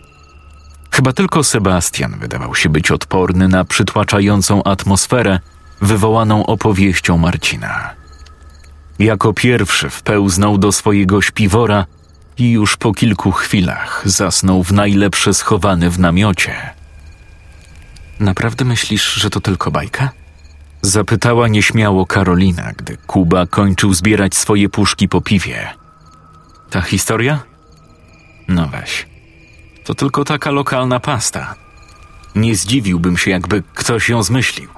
Chyba 0.91 1.13
tylko 1.13 1.43
Sebastian 1.43 2.19
wydawał 2.19 2.55
się 2.55 2.69
być 2.69 2.91
odporny 2.91 3.47
na 3.47 3.65
przytłaczającą 3.65 4.63
atmosferę 4.63 5.39
wywołaną 5.81 6.45
opowieścią 6.45 7.17
Marcina. 7.17 7.89
Jako 8.99 9.33
pierwszy 9.33 9.89
wpełznął 9.89 10.57
do 10.57 10.71
swojego 10.71 11.21
śpiwora 11.21 11.85
i 12.37 12.51
już 12.51 12.77
po 12.77 12.93
kilku 12.93 13.31
chwilach 13.31 14.01
zasnął 14.05 14.63
w 14.63 14.71
najlepsze 14.71 15.33
schowany 15.33 15.89
w 15.89 15.99
namiocie. 15.99 16.55
Naprawdę 18.19 18.65
myślisz, 18.65 19.13
że 19.13 19.29
to 19.29 19.41
tylko 19.41 19.71
bajka? 19.71 20.20
Zapytała 20.81 21.47
nieśmiało 21.47 22.05
Karolina, 22.05 22.71
gdy 22.77 22.97
Kuba 22.97 23.47
kończył 23.47 23.93
zbierać 23.93 24.35
swoje 24.35 24.69
puszki 24.69 25.09
po 25.09 25.21
piwie. 25.21 25.73
Ta 26.69 26.81
historia? 26.81 27.39
No 28.47 28.67
weź. 28.67 29.07
To 29.83 29.95
tylko 29.95 30.25
taka 30.25 30.51
lokalna 30.51 30.99
pasta. 30.99 31.55
Nie 32.35 32.55
zdziwiłbym 32.55 33.17
się, 33.17 33.31
jakby 33.31 33.63
ktoś 33.73 34.09
ją 34.09 34.23
zmyślił. 34.23 34.69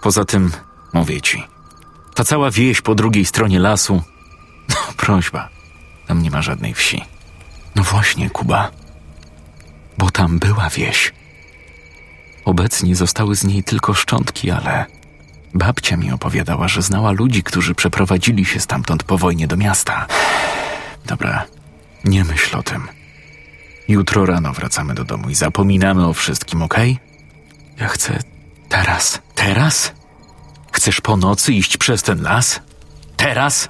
Poza 0.00 0.24
tym, 0.24 0.52
mówię 0.92 1.20
ci, 1.20 1.44
ta 2.14 2.24
cała 2.24 2.50
wieś 2.50 2.80
po 2.80 2.94
drugiej 2.94 3.24
stronie 3.24 3.58
lasu. 3.58 4.02
No, 4.68 4.76
prośba, 4.96 5.48
tam 6.06 6.22
nie 6.22 6.30
ma 6.30 6.42
żadnej 6.42 6.74
wsi. 6.74 7.04
No 7.76 7.82
właśnie, 7.82 8.30
Kuba. 8.30 8.70
Bo 9.98 10.10
tam 10.10 10.38
była 10.38 10.70
wieś. 10.70 11.12
Obecnie 12.44 12.96
zostały 12.96 13.36
z 13.36 13.44
niej 13.44 13.64
tylko 13.64 13.94
szczątki, 13.94 14.50
ale 14.50 14.86
babcia 15.54 15.96
mi 15.96 16.12
opowiadała, 16.12 16.68
że 16.68 16.82
znała 16.82 17.10
ludzi, 17.10 17.42
którzy 17.42 17.74
przeprowadzili 17.74 18.44
się 18.44 18.60
stamtąd 18.60 19.02
po 19.02 19.18
wojnie 19.18 19.46
do 19.46 19.56
miasta. 19.56 20.06
Dobra, 21.06 21.44
nie 22.04 22.24
myśl 22.24 22.56
o 22.56 22.62
tym. 22.62 22.88
Jutro 23.88 24.26
rano 24.26 24.52
wracamy 24.52 24.94
do 24.94 25.04
domu 25.04 25.30
i 25.30 25.34
zapominamy 25.34 26.06
o 26.06 26.12
wszystkim, 26.12 26.62
okej? 26.62 26.92
Okay? 26.92 27.08
Ja 27.80 27.88
chcę 27.88 28.18
teraz. 28.68 29.22
Teraz? 29.34 29.92
Chcesz 30.72 31.00
po 31.00 31.16
nocy 31.16 31.52
iść 31.52 31.76
przez 31.76 32.02
ten 32.02 32.22
las? 32.22 32.60
Teraz? 33.16 33.68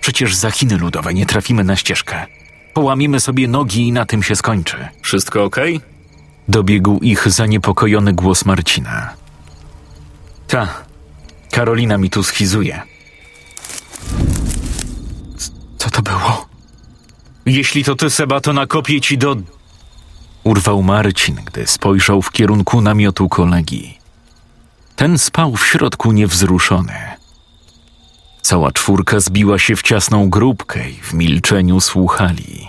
Przecież 0.00 0.34
za 0.34 0.50
Chiny 0.50 0.76
ludowe 0.78 1.14
nie 1.14 1.26
trafimy 1.26 1.64
na 1.64 1.76
ścieżkę. 1.76 2.26
Połamiemy 2.74 3.20
sobie 3.20 3.48
nogi 3.48 3.88
i 3.88 3.92
na 3.92 4.06
tym 4.06 4.22
się 4.22 4.36
skończy. 4.36 4.88
Wszystko 5.02 5.44
okej? 5.44 5.76
Okay? 5.76 5.88
Dobiegł 6.48 6.98
ich 6.98 7.28
zaniepokojony 7.28 8.12
głos 8.12 8.44
Marcina. 8.44 9.10
Ta, 10.46 10.68
Karolina 11.52 11.98
mi 11.98 12.10
tu 12.10 12.22
schizuje. 12.22 12.82
Co 15.78 15.90
to 15.90 16.02
było? 16.02 16.46
Jeśli 17.46 17.84
to 17.84 17.94
ty, 17.94 18.10
Seba, 18.10 18.40
to 18.40 18.52
nakopię 18.52 19.00
ci 19.00 19.18
do... 19.18 19.36
Urwał 20.44 20.82
Marcin, 20.82 21.34
gdy 21.44 21.66
spojrzał 21.66 22.22
w 22.22 22.30
kierunku 22.30 22.80
namiotu 22.80 23.28
kolegi. 23.28 23.98
Ten 24.96 25.18
spał 25.18 25.56
w 25.56 25.66
środku 25.66 26.12
niewzruszony. 26.12 26.94
Cała 28.42 28.72
czwórka 28.72 29.20
zbiła 29.20 29.58
się 29.58 29.76
w 29.76 29.82
ciasną 29.82 30.30
grupkę 30.30 30.90
i 30.90 30.94
w 30.94 31.14
milczeniu 31.14 31.80
słuchali. 31.80 32.68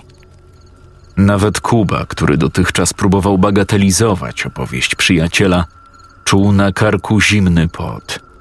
Nawet 1.17 1.61
Kuba, 1.61 2.05
który 2.05 2.37
dotychczas 2.37 2.93
próbował 2.93 3.37
bagatelizować 3.37 4.45
opowieść 4.45 4.95
przyjaciela, 4.95 5.65
czuł 6.23 6.51
na 6.51 6.71
karku 6.71 7.21
zimny 7.21 7.67
pot. 7.67 8.32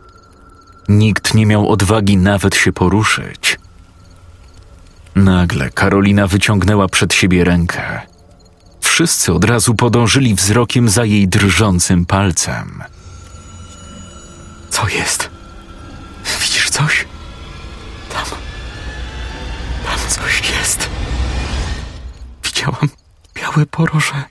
Nikt 0.89 1.35
nie 1.35 1.47
miał 1.47 1.69
odwagi 1.69 2.17
nawet 2.17 2.55
się 2.55 2.73
poruszyć– 2.73 3.59
Nagle 5.17 5.71
Karolina 5.71 6.27
wyciągnęła 6.27 6.89
przed 6.89 7.15
siebie 7.15 7.45
rękę. 7.45 8.01
Wszyscy 8.81 9.33
od 9.33 9.45
razu 9.45 9.75
podążyli 9.75 10.35
wzrokiem 10.35 10.89
za 10.89 11.05
jej 11.05 11.29
drżącym 11.29 12.07
palcem. 12.07 12.83
Co 14.71 14.89
jest? 14.89 15.31
Widzisz 16.41 16.71
coś? 16.71 17.05
Tam. 18.13 18.25
Tam 19.87 19.99
coś 20.09 20.51
jest. 20.51 20.89
Widziałam 22.45 22.89
białe 23.35 23.67
poroże. 23.67 24.25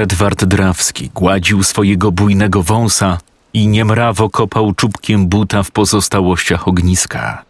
Edward 0.00 0.44
Drawski 0.44 1.10
gładził 1.14 1.62
swojego 1.62 2.12
bujnego 2.12 2.62
wąsa 2.62 3.18
i 3.54 3.68
niemrawo 3.68 4.30
kopał 4.30 4.72
czubkiem 4.74 5.26
buta 5.26 5.62
w 5.62 5.70
pozostałościach 5.70 6.68
ogniska. 6.68 7.44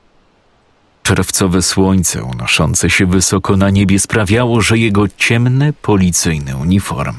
Czerwcowe 1.02 1.62
słońce 1.62 2.24
unoszące 2.24 2.90
się 2.90 3.06
wysoko 3.06 3.56
na 3.56 3.70
niebie 3.70 4.00
sprawiało, 4.00 4.60
że 4.60 4.78
jego 4.78 5.08
ciemny 5.08 5.72
policyjny 5.72 6.56
uniform 6.56 7.16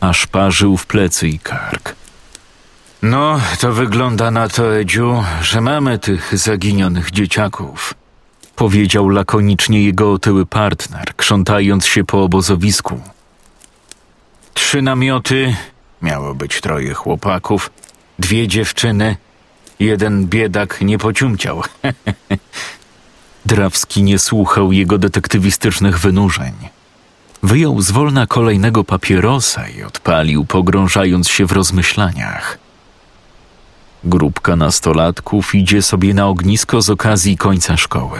aż 0.00 0.26
parzył 0.26 0.76
w 0.76 0.86
plecy 0.86 1.28
i 1.28 1.38
kark. 1.38 1.94
No, 3.02 3.40
to 3.60 3.72
wygląda 3.72 4.30
na 4.30 4.48
to, 4.48 4.76
Edziu, 4.76 5.24
że 5.42 5.60
mamy 5.60 5.98
tych 5.98 6.38
zaginionych 6.38 7.10
dzieciaków, 7.10 7.94
powiedział 8.56 9.08
lakonicznie 9.08 9.82
jego 9.82 10.12
otyły 10.12 10.46
partner, 10.46 11.16
krzątając 11.16 11.86
się 11.86 12.04
po 12.04 12.22
obozowisku. 12.22 13.00
Trzy 14.54 14.82
namioty, 14.82 15.56
miało 16.02 16.34
być 16.34 16.60
troje 16.60 16.94
chłopaków, 16.94 17.70
dwie 18.18 18.48
dziewczyny, 18.48 19.16
jeden 19.80 20.26
biedak 20.26 20.80
nie 20.80 20.98
pociumciał. 20.98 21.62
Drawski 23.46 24.02
nie 24.02 24.18
słuchał 24.18 24.72
jego 24.72 24.98
detektywistycznych 24.98 25.98
wynurzeń. 25.98 26.52
Wyjął 27.42 27.80
z 27.80 27.90
wolna 27.90 28.26
kolejnego 28.26 28.84
papierosa 28.84 29.68
i 29.68 29.82
odpalił, 29.82 30.44
pogrążając 30.44 31.28
się 31.28 31.46
w 31.46 31.52
rozmyślaniach. 31.52 32.58
Grupka 34.04 34.56
nastolatków 34.56 35.54
idzie 35.54 35.82
sobie 35.82 36.14
na 36.14 36.26
ognisko 36.26 36.82
z 36.82 36.90
okazji 36.90 37.36
końca 37.36 37.76
szkoły. 37.76 38.18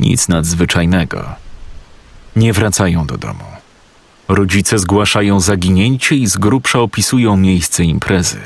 Nic 0.00 0.28
nadzwyczajnego. 0.28 1.24
Nie 2.36 2.52
wracają 2.52 3.06
do 3.06 3.18
domu. 3.18 3.53
Rodzice 4.28 4.78
zgłaszają 4.78 5.40
zaginięcie 5.40 6.16
i 6.16 6.26
z 6.26 6.36
grubsza 6.36 6.78
opisują 6.78 7.36
miejsce 7.36 7.84
imprezy. 7.84 8.40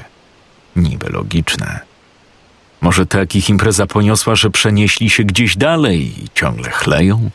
Niby 0.76 1.08
logiczne. 1.08 1.80
Może 2.80 3.06
tak 3.06 3.36
ich 3.36 3.50
impreza 3.50 3.86
poniosła, 3.86 4.36
że 4.36 4.50
przenieśli 4.50 5.10
się 5.10 5.24
gdzieś 5.24 5.56
dalej 5.56 6.24
i 6.24 6.28
ciągle 6.34 6.70
chleją? 6.70 7.30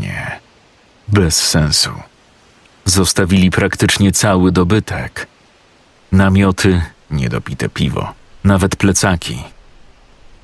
Nie. 0.00 0.40
Bez 1.08 1.36
sensu. 1.36 1.90
Zostawili 2.84 3.50
praktycznie 3.50 4.12
cały 4.12 4.52
dobytek. 4.52 5.26
Namioty, 6.12 6.82
niedopite 7.10 7.68
piwo, 7.68 8.12
nawet 8.44 8.76
plecaki. 8.76 9.42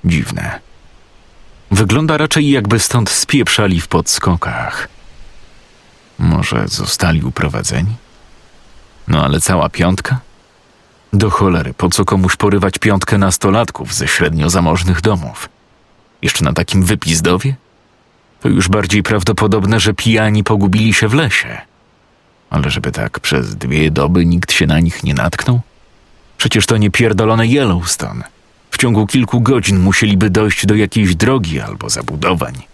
Dziwne. 0.04 0.60
Wygląda 1.70 2.16
raczej 2.16 2.50
jakby 2.50 2.78
stąd 2.78 3.10
spieprzali 3.10 3.80
w 3.80 3.88
podskokach. 3.88 4.88
Może 6.20 6.68
zostali 6.68 7.22
uprowadzeni? 7.22 7.94
No 9.08 9.24
ale 9.24 9.40
cała 9.40 9.68
piątka? 9.68 10.20
Do 11.12 11.30
cholery, 11.30 11.74
po 11.74 11.88
co 11.88 12.04
komuś 12.04 12.36
porywać 12.36 12.78
piątkę 12.78 13.18
nastolatków 13.18 13.94
ze 13.94 14.08
średnio 14.08 14.50
zamożnych 14.50 15.00
domów? 15.00 15.48
Jeszcze 16.22 16.44
na 16.44 16.52
takim 16.52 16.82
wypizdowie? 16.82 17.54
To 18.40 18.48
już 18.48 18.68
bardziej 18.68 19.02
prawdopodobne, 19.02 19.80
że 19.80 19.94
pijani 19.94 20.44
pogubili 20.44 20.94
się 20.94 21.08
w 21.08 21.14
lesie. 21.14 21.60
Ale 22.50 22.70
żeby 22.70 22.92
tak 22.92 23.20
przez 23.20 23.56
dwie 23.56 23.90
doby 23.90 24.26
nikt 24.26 24.52
się 24.52 24.66
na 24.66 24.80
nich 24.80 25.04
nie 25.04 25.14
natknął? 25.14 25.60
Przecież 26.38 26.66
to 26.66 26.76
nie 26.76 26.90
pierdolone 26.90 27.46
Yellowstone. 27.46 28.24
W 28.70 28.78
ciągu 28.78 29.06
kilku 29.06 29.40
godzin 29.40 29.78
musieliby 29.78 30.30
dojść 30.30 30.66
do 30.66 30.74
jakiejś 30.74 31.14
drogi 31.14 31.60
albo 31.60 31.90
zabudowań. 31.90 32.69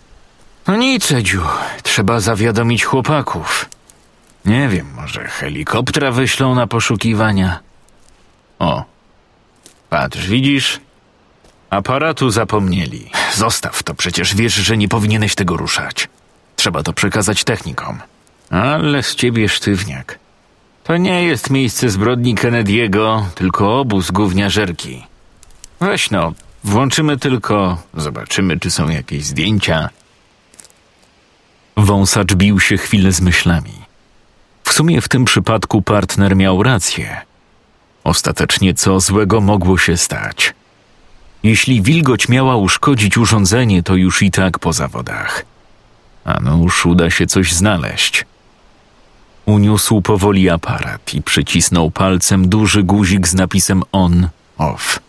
No 0.68 0.76
nic, 0.76 1.12
Edziu. 1.12 1.42
Trzeba 1.82 2.20
zawiadomić 2.20 2.84
chłopaków. 2.84 3.68
Nie 4.44 4.68
wiem, 4.68 4.86
może 4.94 5.24
helikoptera 5.24 6.10
wyślą 6.10 6.54
na 6.54 6.66
poszukiwania. 6.66 7.60
O, 8.58 8.84
patrz, 9.90 10.26
widzisz? 10.26 10.80
Aparatu 11.70 12.30
zapomnieli. 12.30 13.10
Zostaw 13.34 13.82
to, 13.82 13.94
przecież 13.94 14.34
wiesz, 14.34 14.54
że 14.54 14.76
nie 14.76 14.88
powinieneś 14.88 15.34
tego 15.34 15.56
ruszać. 15.56 16.08
Trzeba 16.56 16.82
to 16.82 16.92
przekazać 16.92 17.44
technikom. 17.44 17.98
Ale 18.50 19.02
z 19.02 19.14
ciebie 19.14 19.48
sztywniak. 19.48 20.18
To 20.84 20.96
nie 20.96 21.24
jest 21.24 21.50
miejsce 21.50 21.90
zbrodni 21.90 22.34
Kennedy'ego, 22.34 23.22
tylko 23.34 23.80
obóz 23.80 24.10
gówniażerki. 24.10 25.06
Weź 25.80 26.10
no, 26.10 26.32
włączymy 26.64 27.16
tylko, 27.16 27.78
zobaczymy, 27.94 28.60
czy 28.60 28.70
są 28.70 28.88
jakieś 28.88 29.24
zdjęcia. 29.24 29.90
Wąsacz 31.76 32.34
bił 32.34 32.60
się 32.60 32.76
chwilę 32.76 33.12
z 33.12 33.20
myślami. 33.20 33.72
W 34.64 34.72
sumie 34.72 35.00
w 35.00 35.08
tym 35.08 35.24
przypadku 35.24 35.82
partner 35.82 36.36
miał 36.36 36.62
rację. 36.62 37.20
Ostatecznie 38.04 38.74
co 38.74 39.00
złego 39.00 39.40
mogło 39.40 39.78
się 39.78 39.96
stać? 39.96 40.54
Jeśli 41.42 41.82
wilgoć 41.82 42.28
miała 42.28 42.56
uszkodzić 42.56 43.18
urządzenie, 43.18 43.82
to 43.82 43.94
już 43.94 44.22
i 44.22 44.30
tak 44.30 44.58
po 44.58 44.72
zawodach. 44.72 45.44
A 46.24 46.40
nuż 46.40 46.86
uda 46.86 47.10
się 47.10 47.26
coś 47.26 47.52
znaleźć. 47.52 48.24
Uniósł 49.46 50.02
powoli 50.02 50.50
aparat 50.50 51.14
i 51.14 51.22
przycisnął 51.22 51.90
palcem 51.90 52.48
duży 52.48 52.82
guzik 52.82 53.28
z 53.28 53.34
napisem 53.34 53.82
on, 53.92 54.28
off. 54.58 55.00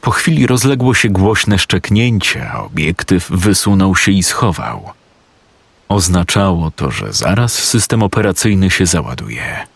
Po 0.00 0.10
chwili 0.10 0.46
rozległo 0.46 0.94
się 0.94 1.08
głośne 1.08 1.58
szczeknięcie, 1.58 2.50
a 2.50 2.62
obiektyw 2.62 3.28
wysunął 3.30 3.96
się 3.96 4.12
i 4.12 4.22
schował. 4.22 4.92
Oznaczało 5.92 6.70
to, 6.70 6.90
że 6.90 7.12
zaraz 7.12 7.52
system 7.52 8.02
operacyjny 8.02 8.70
się 8.70 8.86
załaduje. 8.86 9.66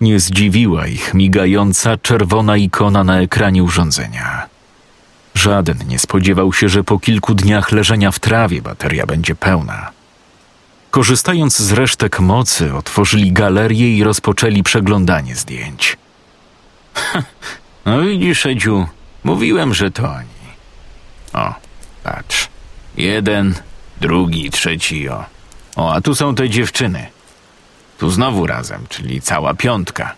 Nie 0.00 0.20
zdziwiła 0.20 0.86
ich 0.86 1.14
migająca 1.14 1.96
czerwona 1.96 2.56
ikona 2.56 3.04
na 3.04 3.20
ekranie 3.20 3.62
urządzenia. 3.62 4.46
Żaden 5.34 5.78
nie 5.88 5.98
spodziewał 5.98 6.52
się, 6.52 6.68
że 6.68 6.84
po 6.84 6.98
kilku 6.98 7.34
dniach 7.34 7.72
leżenia 7.72 8.10
w 8.10 8.18
trawie 8.18 8.62
bateria 8.62 9.06
będzie 9.06 9.34
pełna. 9.34 9.90
Korzystając 10.90 11.58
z 11.58 11.72
resztek 11.72 12.20
mocy, 12.20 12.74
otworzyli 12.74 13.32
galerię 13.32 13.96
i 13.96 14.04
rozpoczęli 14.04 14.62
przeglądanie 14.62 15.36
zdjęć. 15.36 15.96
no 17.86 18.00
widzisz, 18.00 18.46
Edziu, 18.46 18.86
mówiłem, 19.24 19.74
że 19.74 19.90
to 19.90 20.02
oni. 20.12 20.46
O, 21.32 21.54
patrz. 22.04 22.48
Jeden, 22.96 23.54
drugi, 24.00 24.50
trzeci, 24.50 25.08
o. 25.08 25.24
O, 25.76 25.92
a 25.92 26.00
tu 26.00 26.14
są 26.14 26.34
te 26.34 26.50
dziewczyny. 26.50 27.06
Tu 27.98 28.10
znowu 28.10 28.46
razem, 28.46 28.86
czyli 28.88 29.20
cała 29.20 29.54
piątka. 29.54 30.14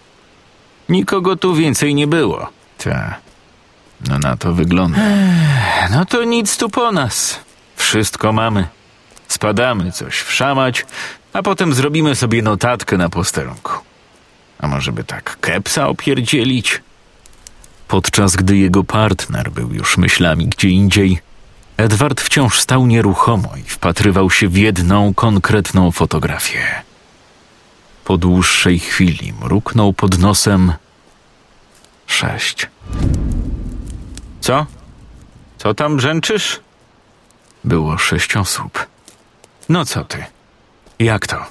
Nikogo 0.88 1.36
tu 1.36 1.54
więcej 1.54 1.94
nie 1.94 2.06
było. 2.06 2.48
Ta. 2.78 3.14
No 4.08 4.18
na 4.18 4.36
to 4.36 4.52
wygląda. 4.52 4.98
Ech, 4.98 5.90
no 5.90 6.04
to 6.04 6.24
nic 6.24 6.56
tu 6.56 6.68
po 6.68 6.92
nas. 6.92 7.40
Wszystko 7.76 8.32
mamy. 8.32 8.66
Spadamy 9.28 9.92
coś 9.92 10.14
wszamać, 10.14 10.86
a 11.32 11.42
potem 11.42 11.74
zrobimy 11.74 12.14
sobie 12.14 12.42
notatkę 12.42 12.96
na 12.96 13.08
posterunku. 13.08 13.72
A 14.58 14.68
może 14.68 14.92
by 14.92 15.04
tak 15.04 15.36
kepsa 15.40 15.88
opierdzielić? 15.88 16.82
Podczas 17.88 18.36
gdy 18.36 18.56
jego 18.56 18.84
partner 18.84 19.50
był 19.50 19.72
już 19.72 19.96
myślami 19.98 20.46
gdzie 20.46 20.68
indziej, 20.68 21.18
Edward 21.78 22.20
wciąż 22.20 22.60
stał 22.60 22.86
nieruchomo 22.86 23.56
i 23.56 23.62
wpatrywał 23.62 24.30
się 24.30 24.48
w 24.48 24.56
jedną 24.56 25.14
konkretną 25.14 25.92
fotografię. 25.92 26.82
Po 28.04 28.18
dłuższej 28.18 28.78
chwili 28.78 29.32
mruknął 29.32 29.92
pod 29.92 30.18
nosem 30.18 30.72
sześć. 32.06 32.66
Co? 34.40 34.66
Co 35.58 35.74
tam 35.74 35.96
brzęczysz? 35.96 36.60
Było 37.64 37.98
sześć 37.98 38.36
osób. 38.36 38.86
No 39.68 39.84
co 39.84 40.04
ty? 40.04 40.24
Jak 40.98 41.26
to? 41.26 41.46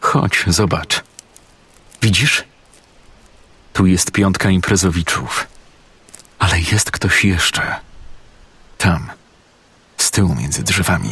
Chodź, 0.00 0.44
zobacz. 0.46 1.02
Widzisz? 2.02 2.44
Tu 3.72 3.86
jest 3.86 4.10
piątka 4.10 4.50
imprezowiczów. 4.50 5.46
Ale 6.38 6.60
jest 6.60 6.90
ktoś 6.90 7.24
jeszcze. 7.24 7.76
Tam, 8.78 9.10
z 9.96 10.10
tyłu 10.10 10.34
między 10.34 10.62
drzewami. 10.62 11.10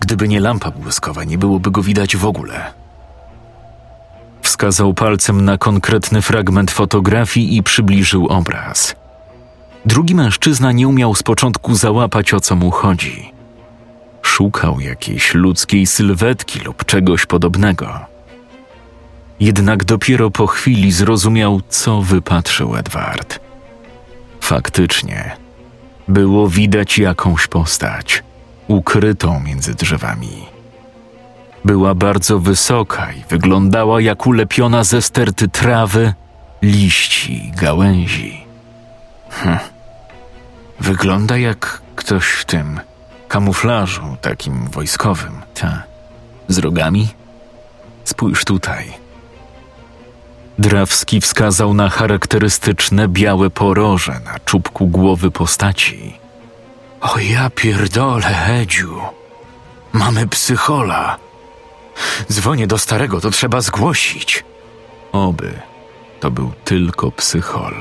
Gdyby 0.00 0.28
nie 0.28 0.40
lampa 0.40 0.70
błyskowa, 0.70 1.24
nie 1.24 1.38
byłoby 1.38 1.70
go 1.70 1.82
widać 1.82 2.16
w 2.16 2.26
ogóle 2.26 2.82
wskazał 4.62 4.94
palcem 4.94 5.44
na 5.44 5.58
konkretny 5.58 6.22
fragment 6.22 6.70
fotografii 6.70 7.56
i 7.56 7.62
przybliżył 7.62 8.26
obraz. 8.26 8.94
Drugi 9.86 10.14
mężczyzna 10.14 10.72
nie 10.72 10.88
umiał 10.88 11.14
z 11.14 11.22
początku 11.22 11.74
załapać 11.74 12.34
o 12.34 12.40
co 12.40 12.56
mu 12.56 12.70
chodzi. 12.70 13.32
Szukał 14.22 14.80
jakiejś 14.80 15.34
ludzkiej 15.34 15.86
sylwetki 15.86 16.60
lub 16.60 16.84
czegoś 16.84 17.26
podobnego. 17.26 17.98
Jednak 19.40 19.84
dopiero 19.84 20.30
po 20.30 20.46
chwili 20.46 20.92
zrozumiał, 20.92 21.60
co 21.68 22.02
wypatrzył 22.02 22.76
Edward. 22.76 23.40
Faktycznie, 24.40 25.36
było 26.12 26.48
widać 26.48 26.98
jakąś 26.98 27.46
postać, 27.46 28.22
ukrytą 28.68 29.40
między 29.40 29.74
drzewami. 29.74 30.46
Była 31.64 31.94
bardzo 31.94 32.38
wysoka 32.38 33.12
i 33.12 33.24
wyglądała 33.28 34.00
jak 34.00 34.26
ulepiona 34.26 34.84
ze 34.84 35.02
sterty 35.02 35.48
trawy, 35.48 36.14
liści, 36.62 37.52
gałęzi. 37.56 38.44
Hm. 39.30 39.58
Wygląda 40.80 41.38
jak 41.38 41.82
ktoś 41.96 42.24
w 42.24 42.44
tym 42.44 42.80
kamuflażu 43.28 44.16
takim 44.20 44.68
wojskowym. 44.68 45.42
Ta. 45.54 45.82
Z 46.48 46.58
rogami? 46.58 47.08
Spójrz 48.04 48.44
tutaj. 48.44 49.01
Drawski 50.58 51.20
wskazał 51.20 51.74
na 51.74 51.88
charakterystyczne 51.88 53.08
białe 53.08 53.50
poroże 53.50 54.20
na 54.24 54.38
czubku 54.38 54.86
głowy 54.86 55.30
postaci. 55.30 56.18
O 57.00 57.18
ja 57.18 57.50
pierdolę, 57.50 58.46
Edziu. 58.46 59.00
Mamy 59.92 60.28
psychola. 60.28 61.18
Dzwonię 62.32 62.66
do 62.66 62.78
starego, 62.78 63.20
to 63.20 63.30
trzeba 63.30 63.60
zgłosić. 63.60 64.44
Oby 65.12 65.52
to 66.20 66.30
był 66.30 66.52
tylko 66.64 67.12
psychol. 67.12 67.74